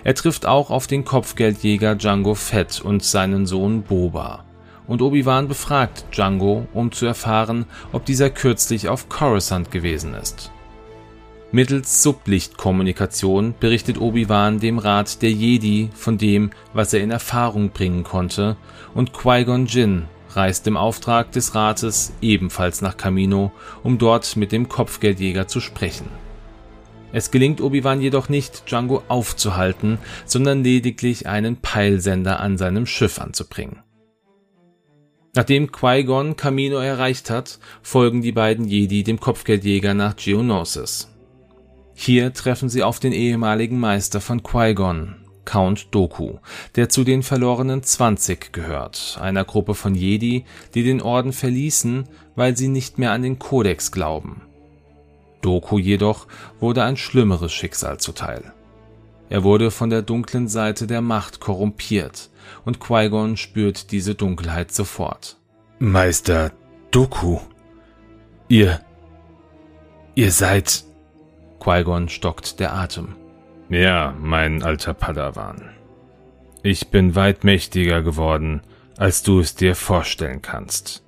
Er 0.03 0.15
trifft 0.15 0.47
auch 0.47 0.71
auf 0.71 0.87
den 0.87 1.05
Kopfgeldjäger 1.05 1.93
Django 1.93 2.33
Fett 2.33 2.81
und 2.81 3.03
seinen 3.03 3.45
Sohn 3.45 3.83
Boba 3.83 4.43
und 4.87 5.03
Obi-Wan 5.03 5.47
befragt 5.47 6.05
Django, 6.11 6.65
um 6.73 6.91
zu 6.91 7.05
erfahren, 7.05 7.65
ob 7.91 8.05
dieser 8.05 8.31
kürzlich 8.31 8.89
auf 8.89 9.07
Coruscant 9.07 9.69
gewesen 9.69 10.15
ist. 10.15 10.51
Mittels 11.51 12.01
Sublichtkommunikation 12.01 13.53
berichtet 13.59 14.01
Obi-Wan 14.01 14.59
dem 14.59 14.79
Rat 14.79 15.21
der 15.21 15.31
Jedi 15.31 15.89
von 15.93 16.17
dem, 16.17 16.49
was 16.73 16.91
er 16.93 17.01
in 17.01 17.11
Erfahrung 17.11 17.69
bringen 17.69 18.03
konnte, 18.03 18.57
und 18.95 19.13
Qui-Gon 19.13 19.67
Jinn 19.67 20.05
reist 20.29 20.65
im 20.67 20.77
Auftrag 20.77 21.31
des 21.31 21.53
Rates 21.53 22.13
ebenfalls 22.21 22.81
nach 22.81 22.97
Kamino, 22.97 23.51
um 23.83 23.97
dort 23.97 24.35
mit 24.35 24.51
dem 24.51 24.67
Kopfgeldjäger 24.67 25.47
zu 25.47 25.59
sprechen. 25.59 26.07
Es 27.11 27.31
gelingt 27.31 27.61
Obi-Wan 27.61 28.01
jedoch 28.01 28.27
nicht, 28.27 28.69
Django 28.69 29.03
aufzuhalten, 29.07 29.99
sondern 30.25 30.63
lediglich 30.63 31.27
einen 31.27 31.57
Peilsender 31.57 32.39
an 32.39 32.57
seinem 32.57 32.85
Schiff 32.85 33.19
anzubringen. 33.19 33.83
Nachdem 35.33 35.71
Qui-Gon 35.71 36.37
Kamino 36.37 36.77
erreicht 36.77 37.29
hat, 37.29 37.59
folgen 37.81 38.21
die 38.21 38.31
beiden 38.31 38.65
Jedi 38.65 39.03
dem 39.03 39.19
Kopfgeldjäger 39.19 39.93
nach 39.93 40.15
Geonosis. 40.15 41.09
Hier 41.93 42.33
treffen 42.33 42.69
sie 42.69 42.83
auf 42.83 42.99
den 42.99 43.13
ehemaligen 43.13 43.79
Meister 43.79 44.19
von 44.19 44.43
Qui-Gon, 44.43 45.24
Count 45.45 45.93
Doku, 45.93 46.39
der 46.75 46.89
zu 46.89 47.03
den 47.03 47.23
verlorenen 47.23 47.83
20 47.83 48.51
gehört, 48.51 49.17
einer 49.21 49.45
Gruppe 49.45 49.75
von 49.75 49.95
Jedi, 49.95 50.45
die 50.73 50.83
den 50.83 51.01
Orden 51.01 51.31
verließen, 51.31 52.09
weil 52.35 52.57
sie 52.57 52.67
nicht 52.67 52.97
mehr 52.97 53.11
an 53.11 53.21
den 53.21 53.39
Kodex 53.39 53.91
glauben. 53.91 54.41
Doku 55.41 55.77
jedoch 55.77 56.27
wurde 56.59 56.83
ein 56.83 56.97
schlimmeres 56.97 57.53
Schicksal 57.53 57.99
zuteil. 57.99 58.53
Er 59.29 59.43
wurde 59.43 59.71
von 59.71 59.89
der 59.89 60.01
dunklen 60.01 60.47
Seite 60.47 60.87
der 60.87 61.01
Macht 61.01 61.39
korrumpiert, 61.39 62.29
und 62.63 62.79
Qui-Gon 62.79 63.37
spürt 63.37 63.91
diese 63.91 64.15
Dunkelheit 64.15 64.71
sofort. 64.71 65.37
Meister 65.79 66.51
Doku, 66.91 67.39
ihr, 68.47 68.79
ihr 70.15 70.31
seid... 70.31 70.83
Qui-Gon 71.59 72.09
stockt 72.09 72.59
der 72.59 72.73
Atem. 72.73 73.15
Ja, 73.69 74.15
mein 74.19 74.61
alter 74.61 74.93
Padawan. 74.93 75.69
Ich 76.61 76.89
bin 76.89 77.15
weit 77.15 77.43
mächtiger 77.43 78.03
geworden, 78.03 78.61
als 78.97 79.23
du 79.23 79.39
es 79.39 79.55
dir 79.55 79.75
vorstellen 79.75 80.41
kannst. 80.41 81.03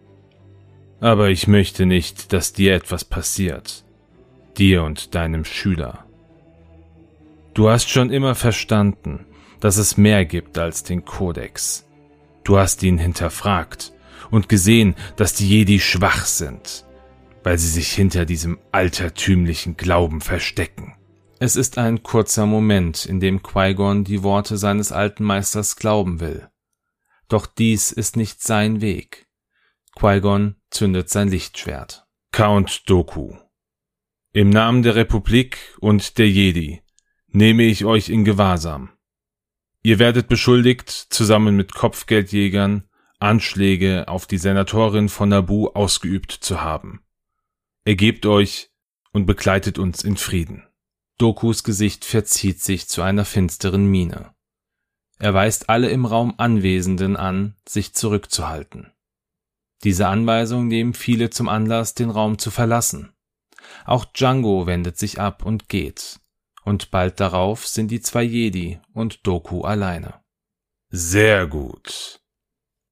Aber 1.00 1.30
ich 1.30 1.48
möchte 1.48 1.86
nicht, 1.86 2.34
dass 2.34 2.54
dir 2.54 2.74
etwas 2.74 3.06
passiert. 3.06 3.84
Dir 4.58 4.84
und 4.84 5.14
deinem 5.14 5.46
Schüler. 5.46 6.06
Du 7.54 7.70
hast 7.70 7.90
schon 7.90 8.10
immer 8.10 8.34
verstanden, 8.34 9.26
dass 9.60 9.78
es 9.78 9.98
mehr 9.98 10.26
gibt 10.26 10.58
als 10.58 10.84
den 10.84 11.06
Kodex. 11.06 11.88
Du 12.44 12.58
hast 12.58 12.82
ihn 12.82 12.98
hinterfragt 12.98 13.94
und 14.32 14.50
gesehen, 14.50 14.96
dass 15.16 15.34
die 15.34 15.48
Jedi 15.48 15.80
schwach 15.80 16.26
sind, 16.26 16.86
weil 17.44 17.58
sie 17.60 17.70
sich 17.70 17.92
hinter 17.92 18.26
diesem 18.26 18.58
altertümlichen 18.72 19.78
Glauben 19.78 20.22
verstecken. 20.22 20.97
Es 21.40 21.56
ist 21.56 21.78
ein 21.78 22.02
kurzer 22.02 22.48
Moment, 22.48 23.06
in 23.06 23.20
dem 23.20 23.44
Qui-Gon 23.44 24.04
die 24.04 24.24
Worte 24.24 24.58
seines 24.58 24.92
alten 24.92 25.24
Meisters 25.24 25.76
glauben 25.76 26.20
will. 26.20 26.50
Doch 27.28 27.46
dies 27.46 27.92
ist 27.92 28.18
nicht 28.18 28.42
sein 28.42 28.82
Weg. 28.82 29.28
Qui-Gon 29.96 30.56
zündet 30.72 31.10
sein 31.10 31.28
Lichtschwert. 31.28 32.08
Count 32.32 32.90
Doku. 32.90 33.36
Im 34.34 34.50
Namen 34.50 34.82
der 34.82 34.96
Republik 34.96 35.58
und 35.80 36.18
der 36.18 36.28
Jedi 36.28 36.82
nehme 37.28 37.64
ich 37.64 37.86
euch 37.86 38.10
in 38.10 38.26
Gewahrsam. 38.26 38.90
Ihr 39.84 40.00
werdet 40.00 40.28
beschuldigt, 40.28 40.90
zusammen 40.90 41.56
mit 41.56 41.74
Kopfgeldjägern 41.74 42.90
Anschläge 43.20 44.08
auf 44.08 44.26
die 44.26 44.38
Senatorin 44.38 45.08
von 45.10 45.30
Nabu 45.30 45.68
ausgeübt 45.68 46.32
zu 46.32 46.62
haben. 46.62 47.02
Ergebt 47.86 48.26
euch 48.26 48.72
und 49.12 49.26
begleitet 49.26 49.78
uns 49.80 50.04
in 50.04 50.18
Frieden. 50.18 50.67
Dokus 51.18 51.64
Gesicht 51.64 52.06
verzieht 52.06 52.62
sich 52.62 52.88
zu 52.88 53.02
einer 53.02 53.26
finsteren 53.26 53.88
Miene. 53.88 54.34
Er 55.20 55.34
weist 55.34 55.70
alle 55.70 55.90
im 55.90 56.06
Raum 56.06 56.36
Anwesenden 56.38 57.16
an, 57.16 57.56
sich 57.68 57.96
zurückzuhalten. 57.96 58.92
Diese 59.84 60.08
Anweisung 60.08 60.68
nehmen 60.68 60.94
viele 60.94 61.30
zum 61.32 61.50
Anlass, 61.50 61.96
den 61.96 62.12
Raum 62.12 62.38
zu 62.38 62.52
verlassen. 62.52 63.14
Auch 63.86 64.06
Django 64.06 64.68
wendet 64.68 64.98
sich 64.98 65.20
ab 65.20 65.44
und 65.44 65.70
geht, 65.70 66.20
und 66.64 66.92
bald 66.92 67.20
darauf 67.20 67.68
sind 67.68 67.90
die 67.90 68.02
zwei 68.02 68.24
Jedi 68.24 68.80
und 68.94 69.26
Doku 69.26 69.62
alleine. 69.62 70.22
Sehr 70.90 71.48
gut. 71.48 72.22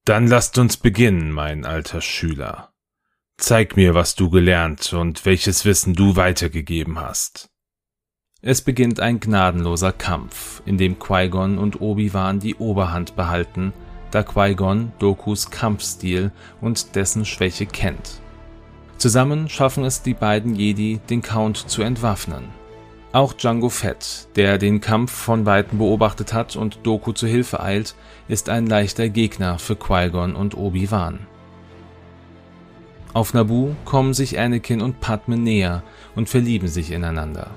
Dann 0.03 0.27
lasst 0.27 0.57
uns 0.57 0.77
beginnen, 0.77 1.31
mein 1.31 1.63
alter 1.65 2.01
Schüler. 2.01 2.73
Zeig 3.37 3.75
mir, 3.75 3.93
was 3.93 4.15
du 4.15 4.29
gelernt 4.29 4.93
und 4.93 5.25
welches 5.25 5.65
Wissen 5.65 5.93
du 5.93 6.15
weitergegeben 6.15 6.99
hast. 6.99 7.49
Es 8.45 8.61
beginnt 8.61 9.01
ein 9.01 9.19
gnadenloser 9.19 9.91
Kampf, 9.91 10.61
in 10.65 10.77
dem 10.77 10.97
Qui-Gon 10.97 11.57
und 11.57 11.81
Obi-Wan 11.81 12.39
die 12.39 12.55
Oberhand 12.55 13.17
behalten, 13.17 13.73
da 14.11 14.23
Qui-Gon 14.23 14.93
Dokus 14.99 15.51
Kampfstil 15.51 16.31
und 16.61 16.95
dessen 16.95 17.25
Schwäche 17.25 17.65
kennt. 17.65 18.21
Zusammen 18.97 19.49
schaffen 19.49 19.83
es 19.83 20.01
die 20.03 20.13
beiden 20.13 20.55
Jedi, 20.55 21.01
den 21.09 21.21
Count 21.21 21.57
zu 21.57 21.81
entwaffnen 21.81 22.45
auch 23.15 23.31
Django 23.31 23.69
Fett, 23.69 24.27
der 24.35 24.57
den 24.57 24.81
Kampf 24.81 25.09
von 25.09 25.45
weitem 25.45 25.77
beobachtet 25.77 26.33
hat 26.33 26.57
und 26.57 26.79
Doku 26.83 27.13
zu 27.13 27.27
Hilfe 27.27 27.61
eilt, 27.61 27.95
ist 28.27 28.49
ein 28.49 28.67
leichter 28.67 29.07
Gegner 29.07 29.57
für 29.57 29.77
Qui-Gon 29.77 30.35
und 30.35 30.57
Obi-Wan. 30.57 31.19
Auf 33.13 33.33
Naboo 33.33 33.73
kommen 33.85 34.13
sich 34.13 34.37
Anakin 34.37 34.81
und 34.81 34.99
Padme 34.99 35.37
näher 35.37 35.81
und 36.17 36.27
verlieben 36.27 36.67
sich 36.67 36.91
ineinander. 36.91 37.51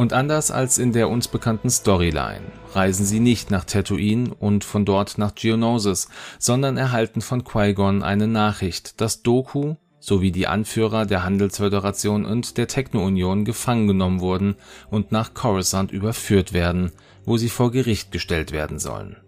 Und 0.00 0.14
anders 0.14 0.50
als 0.50 0.78
in 0.78 0.94
der 0.94 1.10
uns 1.10 1.28
bekannten 1.28 1.68
Storyline 1.68 2.40
reisen 2.72 3.04
sie 3.04 3.20
nicht 3.20 3.50
nach 3.50 3.64
Tatooine 3.64 4.32
und 4.32 4.64
von 4.64 4.86
dort 4.86 5.18
nach 5.18 5.34
Geonosis, 5.34 6.08
sondern 6.38 6.78
erhalten 6.78 7.20
von 7.20 7.44
Qui-Gon 7.44 8.02
eine 8.02 8.26
Nachricht, 8.26 9.02
dass 9.02 9.22
Doku 9.22 9.74
sowie 9.98 10.32
die 10.32 10.46
Anführer 10.46 11.04
der 11.04 11.22
Handelsföderation 11.22 12.24
und 12.24 12.56
der 12.56 12.66
Techno-Union 12.66 13.44
gefangen 13.44 13.88
genommen 13.88 14.20
wurden 14.20 14.56
und 14.88 15.12
nach 15.12 15.34
Coruscant 15.34 15.92
überführt 15.92 16.54
werden, 16.54 16.92
wo 17.26 17.36
sie 17.36 17.50
vor 17.50 17.70
Gericht 17.70 18.10
gestellt 18.10 18.52
werden 18.52 18.78
sollen. 18.78 19.18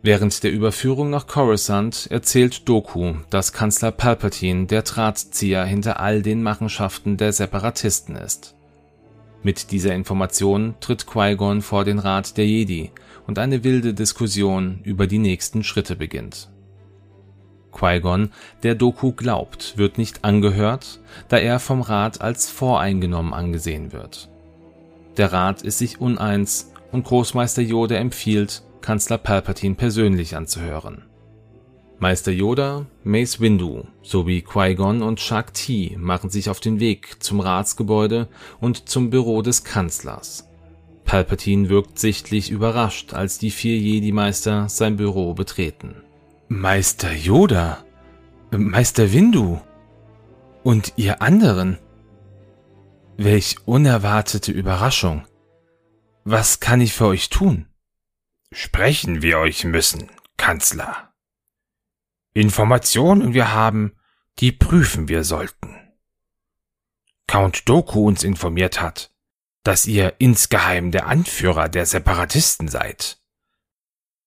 Während 0.00 0.44
der 0.44 0.52
Überführung 0.52 1.10
nach 1.10 1.26
Coruscant 1.26 2.06
erzählt 2.10 2.66
Doku, 2.66 3.16
dass 3.28 3.52
Kanzler 3.52 3.90
Palpatine 3.90 4.64
der 4.64 4.80
Drahtzieher 4.80 5.66
hinter 5.66 6.00
all 6.00 6.22
den 6.22 6.42
Machenschaften 6.42 7.18
der 7.18 7.34
Separatisten 7.34 8.16
ist. 8.16 8.54
Mit 9.42 9.70
dieser 9.70 9.94
Information 9.94 10.74
tritt 10.80 11.06
Qui-Gon 11.06 11.62
vor 11.62 11.84
den 11.84 11.98
Rat 11.98 12.36
der 12.36 12.46
Jedi 12.46 12.90
und 13.26 13.38
eine 13.38 13.62
wilde 13.62 13.94
Diskussion 13.94 14.80
über 14.82 15.06
die 15.06 15.18
nächsten 15.18 15.62
Schritte 15.62 15.94
beginnt. 15.94 16.50
Qui-Gon, 17.72 18.30
der 18.62 18.74
Doku 18.74 19.12
glaubt, 19.12 19.78
wird 19.78 19.98
nicht 19.98 20.24
angehört, 20.24 21.00
da 21.28 21.36
er 21.36 21.60
vom 21.60 21.82
Rat 21.82 22.20
als 22.20 22.50
voreingenommen 22.50 23.32
angesehen 23.32 23.92
wird. 23.92 24.28
Der 25.16 25.32
Rat 25.32 25.62
ist 25.62 25.78
sich 25.78 26.00
uneins 26.00 26.72
und 26.90 27.04
Großmeister 27.04 27.62
Yoda 27.62 27.96
empfiehlt, 27.96 28.62
Kanzler 28.80 29.18
Palpatine 29.18 29.74
persönlich 29.74 30.36
anzuhören. 30.36 31.04
Meister 32.00 32.30
Yoda, 32.30 32.86
Mace 33.02 33.40
Windu 33.40 33.84
sowie 34.02 34.42
Qui-Gon 34.42 35.02
und 35.02 35.18
Shak 35.18 35.52
Ti 35.52 35.96
machen 35.98 36.30
sich 36.30 36.48
auf 36.48 36.60
den 36.60 36.78
Weg 36.78 37.22
zum 37.22 37.40
Ratsgebäude 37.40 38.28
und 38.60 38.88
zum 38.88 39.10
Büro 39.10 39.42
des 39.42 39.64
Kanzlers. 39.64 40.48
Palpatine 41.04 41.68
wirkt 41.68 41.98
sichtlich 41.98 42.50
überrascht, 42.50 43.14
als 43.14 43.38
die 43.38 43.50
vier 43.50 43.76
Jedi-Meister 43.78 44.68
sein 44.68 44.96
Büro 44.96 45.34
betreten. 45.34 45.96
Meister 46.46 47.12
Yoda, 47.12 47.84
Meister 48.52 49.12
Windu 49.12 49.60
und 50.62 50.92
ihr 50.96 51.20
anderen. 51.20 51.78
Welch 53.16 53.56
unerwartete 53.64 54.52
Überraschung. 54.52 55.26
Was 56.22 56.60
kann 56.60 56.80
ich 56.80 56.92
für 56.92 57.06
euch 57.06 57.28
tun? 57.28 57.66
Sprechen 58.52 59.20
wir 59.20 59.38
euch 59.38 59.64
müssen, 59.64 60.08
Kanzler. 60.36 61.07
Informationen 62.38 63.34
wir 63.34 63.52
haben, 63.52 63.96
die 64.38 64.52
prüfen 64.52 65.08
wir 65.08 65.24
sollten. 65.24 65.76
Count 67.26 67.68
Doku 67.68 68.06
uns 68.06 68.22
informiert 68.22 68.80
hat, 68.80 69.12
dass 69.64 69.86
ihr 69.86 70.14
insgeheim 70.20 70.92
der 70.92 71.08
Anführer 71.08 71.68
der 71.68 71.84
Separatisten 71.84 72.68
seid. 72.68 73.20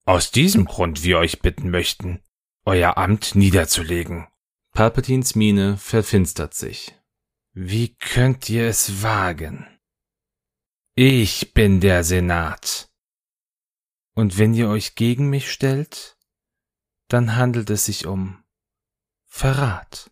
Aus 0.03 0.29
diesem 0.29 0.65
Grund 0.65 1.03
wir 1.03 1.19
euch 1.19 1.39
bitten 1.39 1.69
möchten, 1.69 2.19
euer 2.65 2.97
Amt 2.97 3.35
niederzulegen. 3.35 4.27
Palpatines 4.73 5.35
Miene 5.35 5.77
verfinstert 5.77 6.53
sich. 6.53 6.93
Wie 7.53 7.95
könnt 7.95 8.49
ihr 8.49 8.67
es 8.67 9.03
wagen? 9.03 9.67
Ich 10.95 11.53
bin 11.53 11.79
der 11.79 12.03
Senat. 12.03 12.89
Und 14.15 14.37
wenn 14.37 14.53
ihr 14.53 14.67
euch 14.67 14.95
gegen 14.95 15.29
mich 15.29 15.49
stellt, 15.49 16.17
dann 17.11 17.35
handelt 17.35 17.69
es 17.69 17.85
sich 17.85 18.05
um 18.05 18.37
Verrat. 19.27 20.09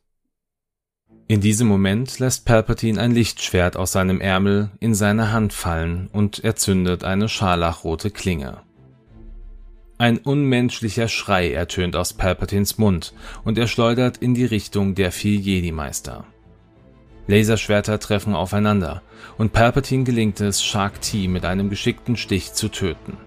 In 1.28 1.42
diesem 1.42 1.68
Moment 1.68 2.20
lässt 2.20 2.46
Palpatine 2.46 3.00
ein 3.00 3.12
Lichtschwert 3.12 3.78
aus 3.78 3.92
seinem 3.92 4.20
Ärmel 4.20 4.72
in 4.80 4.96
seine 4.96 5.32
Hand 5.32 5.54
fallen 5.54 6.10
und 6.12 6.44
erzündet 6.44 7.04
eine 7.04 7.30
scharlachrote 7.30 8.10
Klinge. 8.10 8.62
Ein 9.98 10.18
unmenschlicher 10.18 11.08
Schrei 11.08 11.54
ertönt 11.54 11.96
aus 11.96 12.14
Palpatines 12.14 12.78
Mund 12.78 13.14
und 13.44 13.58
er 13.58 13.68
schleudert 13.68 14.18
in 14.18 14.34
die 14.34 14.46
Richtung 14.46 14.96
der 14.96 15.12
vier 15.12 15.38
Jedi-Meister. 15.38 16.26
Laserschwerter 17.28 18.00
treffen 18.00 18.34
aufeinander 18.34 19.04
und 19.38 19.54
Palpatine 19.54 20.04
gelingt 20.04 20.42
es, 20.42 20.64
Shark 20.64 21.02
T 21.02 21.28
mit 21.28 21.46
einem 21.46 21.70
geschickten 21.70 22.18
Stich 22.18 22.54
zu 22.54 22.70
töten. 22.70 23.18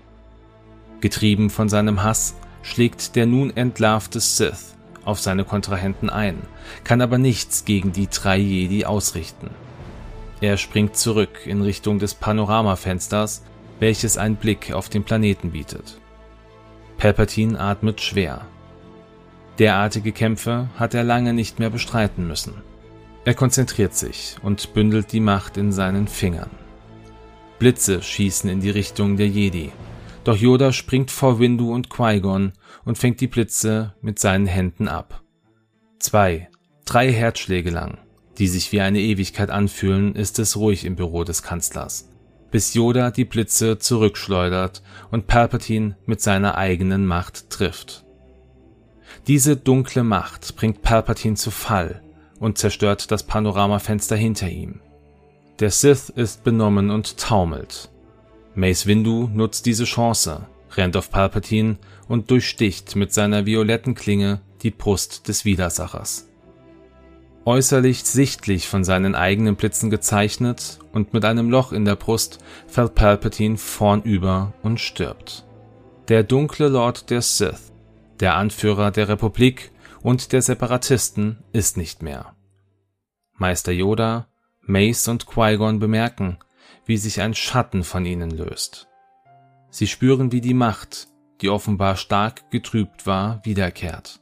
Getrieben 1.00 1.50
von 1.50 1.68
seinem 1.68 2.02
Hass 2.02 2.34
schlägt 2.62 3.16
der 3.16 3.26
nun 3.26 3.54
entlarvte 3.56 4.20
Sith 4.20 4.74
auf 5.04 5.20
seine 5.20 5.44
Kontrahenten 5.44 6.10
ein, 6.10 6.42
kann 6.84 7.00
aber 7.00 7.18
nichts 7.18 7.64
gegen 7.64 7.92
die 7.92 8.08
drei 8.08 8.38
Jedi 8.38 8.84
ausrichten. 8.84 9.50
Er 10.40 10.56
springt 10.56 10.96
zurück 10.96 11.46
in 11.46 11.62
Richtung 11.62 11.98
des 11.98 12.14
Panoramafensters, 12.14 13.42
welches 13.80 14.16
einen 14.16 14.36
Blick 14.36 14.72
auf 14.72 14.88
den 14.88 15.04
Planeten 15.04 15.50
bietet. 15.50 15.98
Palpatine 16.98 17.58
atmet 17.58 18.00
schwer. 18.00 18.46
Derartige 19.58 20.12
Kämpfe 20.12 20.68
hat 20.76 20.94
er 20.94 21.04
lange 21.04 21.32
nicht 21.32 21.58
mehr 21.58 21.70
bestreiten 21.70 22.26
müssen. 22.26 22.54
Er 23.24 23.34
konzentriert 23.34 23.94
sich 23.94 24.36
und 24.42 24.72
bündelt 24.74 25.12
die 25.12 25.20
Macht 25.20 25.56
in 25.56 25.72
seinen 25.72 26.08
Fingern. 26.08 26.50
Blitze 27.58 28.02
schießen 28.02 28.50
in 28.50 28.60
die 28.60 28.70
Richtung 28.70 29.16
der 29.16 29.28
Jedi, 29.28 29.70
doch 30.24 30.36
Yoda 30.36 30.72
springt 30.72 31.10
vor 31.10 31.38
Windu 31.38 31.72
und 31.72 31.90
Qui-Gon 31.90 32.52
und 32.84 32.98
fängt 32.98 33.20
die 33.20 33.26
Blitze 33.26 33.94
mit 34.00 34.18
seinen 34.18 34.46
Händen 34.46 34.88
ab. 34.88 35.22
Zwei, 35.98 36.48
drei 36.84 37.12
Herzschläge 37.12 37.70
lang, 37.70 37.98
die 38.38 38.48
sich 38.48 38.72
wie 38.72 38.80
eine 38.80 39.00
Ewigkeit 39.00 39.50
anfühlen, 39.50 40.14
ist 40.14 40.38
es 40.38 40.56
ruhig 40.56 40.84
im 40.84 40.96
Büro 40.96 41.24
des 41.24 41.42
Kanzlers, 41.42 42.08
bis 42.50 42.74
Yoda 42.74 43.10
die 43.10 43.24
Blitze 43.24 43.78
zurückschleudert 43.78 44.82
und 45.10 45.26
Palpatine 45.26 45.96
mit 46.06 46.20
seiner 46.20 46.56
eigenen 46.56 47.06
Macht 47.06 47.50
trifft. 47.50 48.04
Diese 49.26 49.56
dunkle 49.56 50.02
Macht 50.02 50.56
bringt 50.56 50.82
Palpatine 50.82 51.36
zu 51.36 51.50
Fall 51.50 52.02
und 52.40 52.58
zerstört 52.58 53.12
das 53.12 53.22
Panoramafenster 53.22 54.16
hinter 54.16 54.48
ihm. 54.48 54.80
Der 55.60 55.70
Sith 55.70 56.08
ist 56.08 56.42
benommen 56.42 56.90
und 56.90 57.18
taumelt, 57.18 57.91
Mace 58.54 58.86
Windu 58.86 59.28
nutzt 59.32 59.66
diese 59.66 59.84
Chance, 59.84 60.46
rennt 60.76 60.96
auf 60.96 61.10
Palpatine 61.10 61.78
und 62.08 62.30
durchsticht 62.30 62.96
mit 62.96 63.12
seiner 63.12 63.46
violetten 63.46 63.94
Klinge 63.94 64.40
die 64.62 64.70
Brust 64.70 65.28
des 65.28 65.44
Widersachers. 65.44 66.28
Äußerlich 67.44 68.04
sichtlich 68.04 68.68
von 68.68 68.84
seinen 68.84 69.14
eigenen 69.14 69.56
Blitzen 69.56 69.90
gezeichnet 69.90 70.78
und 70.92 71.12
mit 71.12 71.24
einem 71.24 71.50
Loch 71.50 71.72
in 71.72 71.84
der 71.84 71.96
Brust 71.96 72.38
fällt 72.66 72.94
Palpatine 72.94 73.56
vornüber 73.56 74.52
und 74.62 74.78
stirbt. 74.78 75.44
Der 76.08 76.22
dunkle 76.22 76.68
Lord 76.68 77.10
der 77.10 77.22
Sith, 77.22 77.72
der 78.20 78.36
Anführer 78.36 78.90
der 78.90 79.08
Republik 79.08 79.72
und 80.02 80.32
der 80.32 80.42
Separatisten 80.42 81.38
ist 81.52 81.76
nicht 81.76 82.02
mehr. 82.02 82.36
Meister 83.34 83.72
Yoda, 83.72 84.28
Mace 84.60 85.08
und 85.08 85.26
Qui-Gon 85.26 85.80
bemerken, 85.80 86.38
wie 86.84 86.96
sich 86.96 87.20
ein 87.20 87.34
Schatten 87.34 87.84
von 87.84 88.04
ihnen 88.04 88.30
löst. 88.30 88.88
Sie 89.70 89.86
spüren, 89.86 90.32
wie 90.32 90.40
die 90.40 90.54
Macht, 90.54 91.08
die 91.40 91.48
offenbar 91.48 91.96
stark 91.96 92.50
getrübt 92.50 93.06
war, 93.06 93.40
wiederkehrt. 93.44 94.20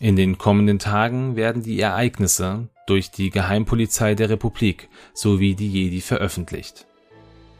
In 0.00 0.14
den 0.14 0.36
kommenden 0.38 0.78
Tagen 0.78 1.36
werden 1.36 1.62
die 1.62 1.80
Ereignisse 1.80 2.68
durch 2.86 3.10
die 3.10 3.30
Geheimpolizei 3.30 4.14
der 4.14 4.30
Republik 4.30 4.88
sowie 5.14 5.54
die 5.54 5.70
Jedi 5.70 6.00
veröffentlicht. 6.00 6.86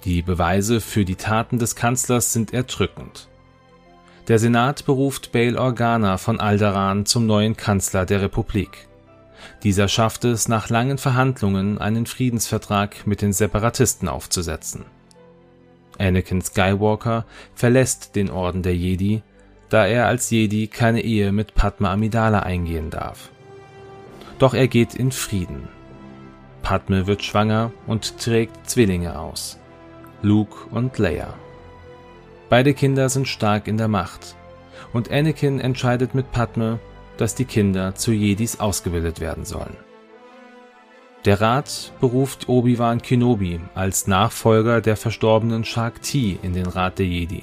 Die 0.05 0.23
Beweise 0.23 0.81
für 0.81 1.05
die 1.05 1.17
Taten 1.17 1.59
des 1.59 1.75
Kanzlers 1.75 2.33
sind 2.33 2.53
erdrückend. 2.53 3.29
Der 4.29 4.39
Senat 4.39 4.85
beruft 4.85 5.33
Bail 5.33 5.57
Organa 5.57 6.19
von 6.19 6.39
Alderaan 6.41 7.07
zum 7.07 7.27
neuen 7.27 7.57
Kanzler 7.57 8.05
der 8.07 8.23
Republik. 8.23 8.89
Dieser 9.63 9.89
schaffte 9.89 10.29
es 10.29 10.49
nach 10.49 10.69
langen 10.69 10.99
Verhandlungen, 10.99 11.79
einen 11.79 12.07
Friedensvertrag 12.07 13.07
mit 13.07 13.23
den 13.23 13.33
Separatisten 13.33 14.09
aufzusetzen. 14.09 14.85
Anakin 15.99 16.43
Skywalker 16.43 17.25
verlässt 17.55 18.17
den 18.17 18.31
Orden 18.31 18.63
der 18.63 18.77
Jedi, 18.77 19.23
da 19.69 19.87
er 19.87 20.07
als 20.07 20.31
Jedi 20.31 20.67
keine 20.67 21.01
Ehe 21.03 21.33
mit 21.33 21.55
Padma 21.55 21.93
Amidala 21.93 22.41
eingehen 22.41 22.91
darf. 22.91 23.31
Doch 24.39 24.55
er 24.55 24.69
geht 24.69 24.95
in 24.95 25.13
Frieden. 25.13 25.69
Padme 26.63 27.07
wird 27.07 27.23
schwanger 27.23 27.73
und 27.87 28.19
trägt 28.19 28.69
Zwillinge 28.69 29.19
aus. 29.19 29.59
Luke 30.23 30.69
und 30.71 30.99
Leia. 30.99 31.35
Beide 32.49 32.75
Kinder 32.75 33.09
sind 33.09 33.29
stark 33.29 33.67
in 33.67 33.79
der 33.79 33.89
Macht 33.89 34.37
und 34.93 35.11
Anakin 35.11 35.61
entscheidet 35.61 36.15
mit 36.15 36.33
Padme, 36.33 36.79
dass 37.17 37.35
die 37.35 37.45
Kinder 37.45 37.95
zu 37.95 38.13
Jedis 38.13 38.61
ausgebildet 38.61 39.21
werden 39.21 39.45
sollen. 39.45 39.77
Der 41.25 41.41
Rat 41.41 41.93
beruft 42.01 42.49
Obi-Wan 42.49 43.03
Kenobi 43.03 43.59
als 43.75 44.07
Nachfolger 44.07 44.81
der 44.81 44.97
verstorbenen 44.97 45.65
Shak 45.65 46.03
Ti 46.03 46.39
in 46.43 46.53
den 46.53 46.67
Rat 46.67 46.99
der 46.99 47.07
Jedi. 47.07 47.43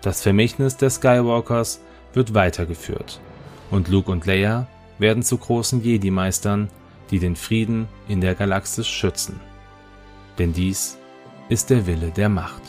Das 0.00 0.22
Vermächtnis 0.22 0.76
der 0.76 0.90
Skywalkers 0.90 1.80
wird 2.12 2.34
weitergeführt 2.34 3.20
und 3.70 3.88
Luke 3.88 4.10
und 4.10 4.26
Leia 4.26 4.68
werden 4.98 5.22
zu 5.22 5.36
großen 5.36 5.82
Jedi-Meistern, 5.82 6.70
die 7.10 7.18
den 7.18 7.36
Frieden 7.36 7.88
in 8.08 8.20
der 8.20 8.34
Galaxis 8.34 8.86
schützen. 8.86 9.40
Denn 10.38 10.52
dies 10.52 10.98
ist 11.48 11.70
der 11.70 11.86
Wille 11.86 12.10
der 12.10 12.28
Macht. 12.28 12.62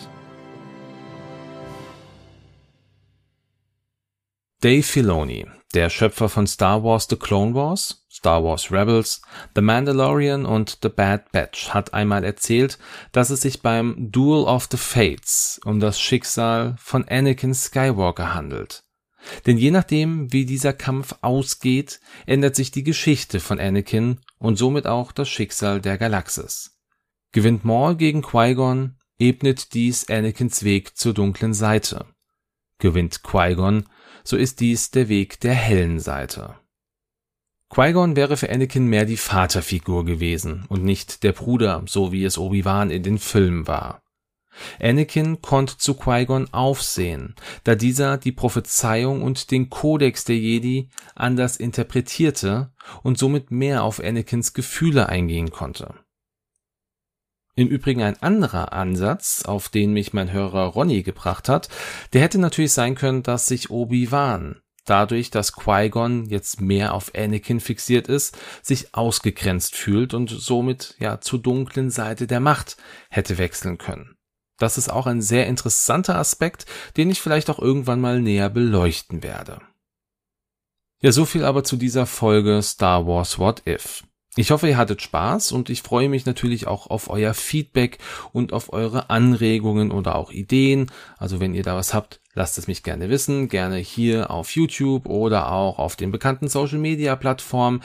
Dave 4.62 4.84
Filoni, 4.84 5.46
der 5.74 5.90
Schöpfer 5.90 6.30
von 6.30 6.48
Star 6.48 6.84
Wars 6.84 7.08
The 7.10 7.18
Clone 7.18 7.54
Wars, 7.54 8.06
Star 8.10 8.44
Wars 8.44 8.72
Rebels, 8.72 9.22
The 9.56 9.62
Mandalorian 9.62 10.46
und 10.46 10.80
The 10.82 10.90
Bad 10.90 11.32
Batch, 11.32 11.70
hat 11.74 11.94
einmal 11.94 12.24
erzählt, 12.24 12.80
dass 13.12 13.30
es 13.30 13.42
sich 13.42 13.62
beim 13.62 13.96
Duel 14.12 14.46
of 14.46 14.68
the 14.72 14.78
Fates 14.78 15.60
um 15.66 15.80
das 15.80 16.00
Schicksal 16.00 16.76
von 16.80 17.08
Anakin 17.08 17.54
Skywalker 17.54 18.34
handelt. 18.34 18.84
Denn 19.46 19.58
je 19.58 19.72
nachdem, 19.72 20.32
wie 20.32 20.46
dieser 20.46 20.74
Kampf 20.74 21.16
ausgeht, 21.22 22.00
ändert 22.26 22.56
sich 22.56 22.72
die 22.72 22.84
Geschichte 22.84 23.40
von 23.40 23.60
Anakin 23.60 24.20
und 24.40 24.58
somit 24.58 24.88
auch 24.88 25.12
das 25.12 25.30
Schicksal 25.30 25.82
der 25.82 25.98
Galaxis. 25.98 26.78
Gewinnt 27.34 27.66
Maul 27.66 27.96
gegen 27.96 28.22
Qui-Gon, 28.22 28.96
ebnet 29.20 29.74
dies 29.74 30.10
Anakins 30.10 30.64
Weg 30.64 30.98
zur 30.98 31.14
dunklen 31.14 31.54
Seite. 31.54 32.06
Gewinnt 32.80 33.24
Qui-Gon, 33.24 33.86
so 34.24 34.38
ist 34.38 34.60
dies 34.60 34.92
der 34.92 35.10
Weg 35.10 35.40
der 35.40 35.54
hellen 35.54 36.00
Seite. 36.00 36.56
Qui-Gon 37.70 38.16
wäre 38.16 38.38
für 38.38 38.50
Anakin 38.50 38.88
mehr 38.88 39.06
die 39.06 39.18
Vaterfigur 39.18 40.06
gewesen 40.06 40.66
und 40.70 40.84
nicht 40.84 41.24
der 41.24 41.34
Bruder, 41.34 41.84
so 41.86 42.12
wie 42.12 42.24
es 42.24 42.38
Obi-Wan 42.38 42.92
in 42.92 43.04
den 43.04 43.18
Filmen 43.18 43.68
war. 43.68 44.02
Anakin 44.82 45.42
konnte 45.42 45.78
zu 45.78 45.94
Qui-Gon 45.94 46.54
aufsehen, 46.54 47.36
da 47.64 47.76
dieser 47.76 48.18
die 48.18 48.32
Prophezeiung 48.32 49.22
und 49.22 49.52
den 49.52 49.70
Kodex 49.70 50.24
der 50.24 50.38
Jedi 50.38 50.90
anders 51.14 51.58
interpretierte 51.58 52.72
und 53.04 53.18
somit 53.18 53.52
mehr 53.52 53.84
auf 53.84 54.00
Anakins 54.00 54.54
Gefühle 54.54 55.10
eingehen 55.10 55.52
konnte. 55.52 55.94
Im 57.58 57.70
Übrigen 57.70 58.04
ein 58.04 58.22
anderer 58.22 58.72
Ansatz, 58.72 59.42
auf 59.44 59.68
den 59.68 59.92
mich 59.92 60.14
mein 60.14 60.32
Hörer 60.32 60.68
Ronny 60.68 61.02
gebracht 61.02 61.50
hat, 61.50 61.70
der 62.14 62.22
hätte 62.22 62.38
natürlich 62.38 62.72
sein 62.72 62.94
können, 62.94 63.24
dass 63.24 63.48
sich 63.48 63.72
Obi-Wan 63.72 64.62
dadurch, 64.86 65.32
dass 65.32 65.54
Qui-Gon 65.54 66.26
jetzt 66.26 66.62
mehr 66.62 66.94
auf 66.94 67.12
Anakin 67.16 67.60
fixiert 67.60 68.08
ist, 68.10 68.38
sich 68.62 68.94
ausgegrenzt 68.94 69.76
fühlt 69.76 70.14
und 70.14 70.30
somit 70.30 70.96
ja 71.00 71.20
zur 71.20 71.42
dunklen 71.42 71.90
Seite 71.90 72.28
der 72.28 72.40
Macht 72.40 72.78
hätte 73.10 73.40
wechseln 73.40 73.80
können. 73.80 74.16
Das 74.60 74.78
ist 74.78 74.90
auch 74.90 75.08
ein 75.08 75.24
sehr 75.24 75.48
interessanter 75.48 76.16
Aspekt, 76.16 76.68
den 76.96 77.10
ich 77.10 77.22
vielleicht 77.22 77.50
auch 77.50 77.60
irgendwann 77.60 78.00
mal 78.00 78.22
näher 78.22 78.52
beleuchten 78.52 79.24
werde. 79.24 79.62
Ja, 81.02 81.12
so 81.12 81.26
viel 81.26 81.44
aber 81.44 81.64
zu 81.64 81.76
dieser 81.76 82.06
Folge 82.06 82.62
Star 82.62 83.08
Wars 83.08 83.40
What 83.40 83.64
If. 83.68 84.04
Ich 84.40 84.52
hoffe, 84.52 84.68
ihr 84.68 84.78
hattet 84.78 85.02
Spaß 85.02 85.52
und 85.52 85.72
ich 85.72 85.82
freue 85.82 86.10
mich 86.10 86.28
natürlich 86.28 86.68
auch 86.68 86.92
auf 86.92 87.10
euer 87.10 87.34
Feedback 87.34 87.98
und 88.34 88.54
auf 88.54 88.72
eure 88.72 89.10
Anregungen 89.10 89.92
oder 89.92 90.16
auch 90.16 90.32
Ideen. 90.32 90.92
Also 91.18 91.40
wenn 91.40 91.56
ihr 91.56 91.64
da 91.64 91.76
was 91.76 91.96
habt, 91.96 92.20
lasst 92.36 92.60
es 92.60 92.68
mich 92.68 92.84
gerne 92.84 93.10
wissen. 93.10 93.50
Gerne 93.50 93.78
hier 93.78 94.30
auf 94.30 94.52
YouTube 94.52 95.08
oder 95.08 95.52
auch 95.52 95.80
auf 95.80 95.96
den 95.96 96.12
bekannten 96.12 96.50
Social 96.50 96.78
Media 96.78 97.16
Plattformen. 97.16 97.82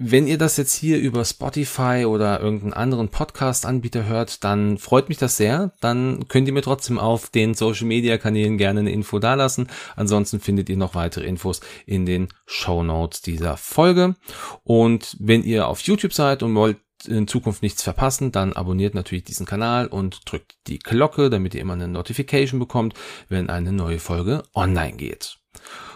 Wenn 0.00 0.28
ihr 0.28 0.38
das 0.38 0.56
jetzt 0.56 0.76
hier 0.76 0.96
über 1.00 1.24
Spotify 1.24 2.04
oder 2.06 2.40
irgendeinen 2.40 2.72
anderen 2.72 3.08
Podcast-Anbieter 3.08 4.06
hört, 4.06 4.44
dann 4.44 4.78
freut 4.78 5.08
mich 5.08 5.18
das 5.18 5.36
sehr. 5.36 5.72
Dann 5.80 6.28
könnt 6.28 6.46
ihr 6.46 6.54
mir 6.54 6.62
trotzdem 6.62 7.00
auf 7.00 7.30
den 7.30 7.54
Social-Media-Kanälen 7.54 8.58
gerne 8.58 8.78
eine 8.78 8.92
Info 8.92 9.18
dalassen. 9.18 9.66
Ansonsten 9.96 10.38
findet 10.38 10.68
ihr 10.68 10.76
noch 10.76 10.94
weitere 10.94 11.26
Infos 11.26 11.60
in 11.84 12.06
den 12.06 12.28
Show 12.46 12.84
Notes 12.84 13.22
dieser 13.22 13.56
Folge. 13.56 14.14
Und 14.62 15.16
wenn 15.18 15.42
ihr 15.42 15.66
auf 15.66 15.80
YouTube 15.80 16.12
seid 16.12 16.44
und 16.44 16.54
wollt 16.54 16.76
in 17.04 17.26
Zukunft 17.26 17.62
nichts 17.62 17.82
verpassen, 17.82 18.30
dann 18.30 18.52
abonniert 18.52 18.94
natürlich 18.94 19.24
diesen 19.24 19.46
Kanal 19.46 19.88
und 19.88 20.30
drückt 20.30 20.54
die 20.68 20.78
Glocke, 20.78 21.28
damit 21.28 21.56
ihr 21.56 21.60
immer 21.60 21.72
eine 21.72 21.88
Notification 21.88 22.60
bekommt, 22.60 22.94
wenn 23.28 23.50
eine 23.50 23.72
neue 23.72 23.98
Folge 23.98 24.44
online 24.54 24.96
geht. 24.96 25.38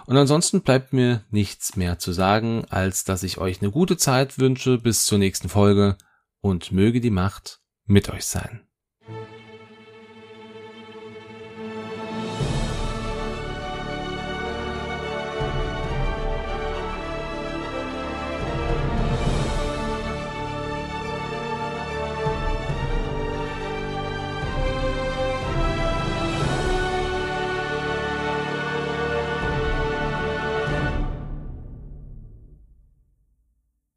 Und 0.07 0.17
ansonsten 0.17 0.63
bleibt 0.63 0.93
mir 0.93 1.25
nichts 1.31 1.77
mehr 1.77 1.99
zu 1.99 2.13
sagen, 2.13 2.65
als 2.71 3.05
dass 3.05 3.23
ich 3.23 3.39
euch 3.39 3.61
eine 3.61 3.71
gute 3.71 3.97
Zeit 3.97 4.39
wünsche 4.39 4.79
bis 4.79 5.05
zur 5.05 5.19
nächsten 5.19 5.49
Folge 5.49 5.97
und 6.41 6.73
möge 6.73 7.01
die 7.01 7.11
Macht 7.11 7.61
mit 7.85 8.09
euch 8.11 8.25
sein. 8.25 8.67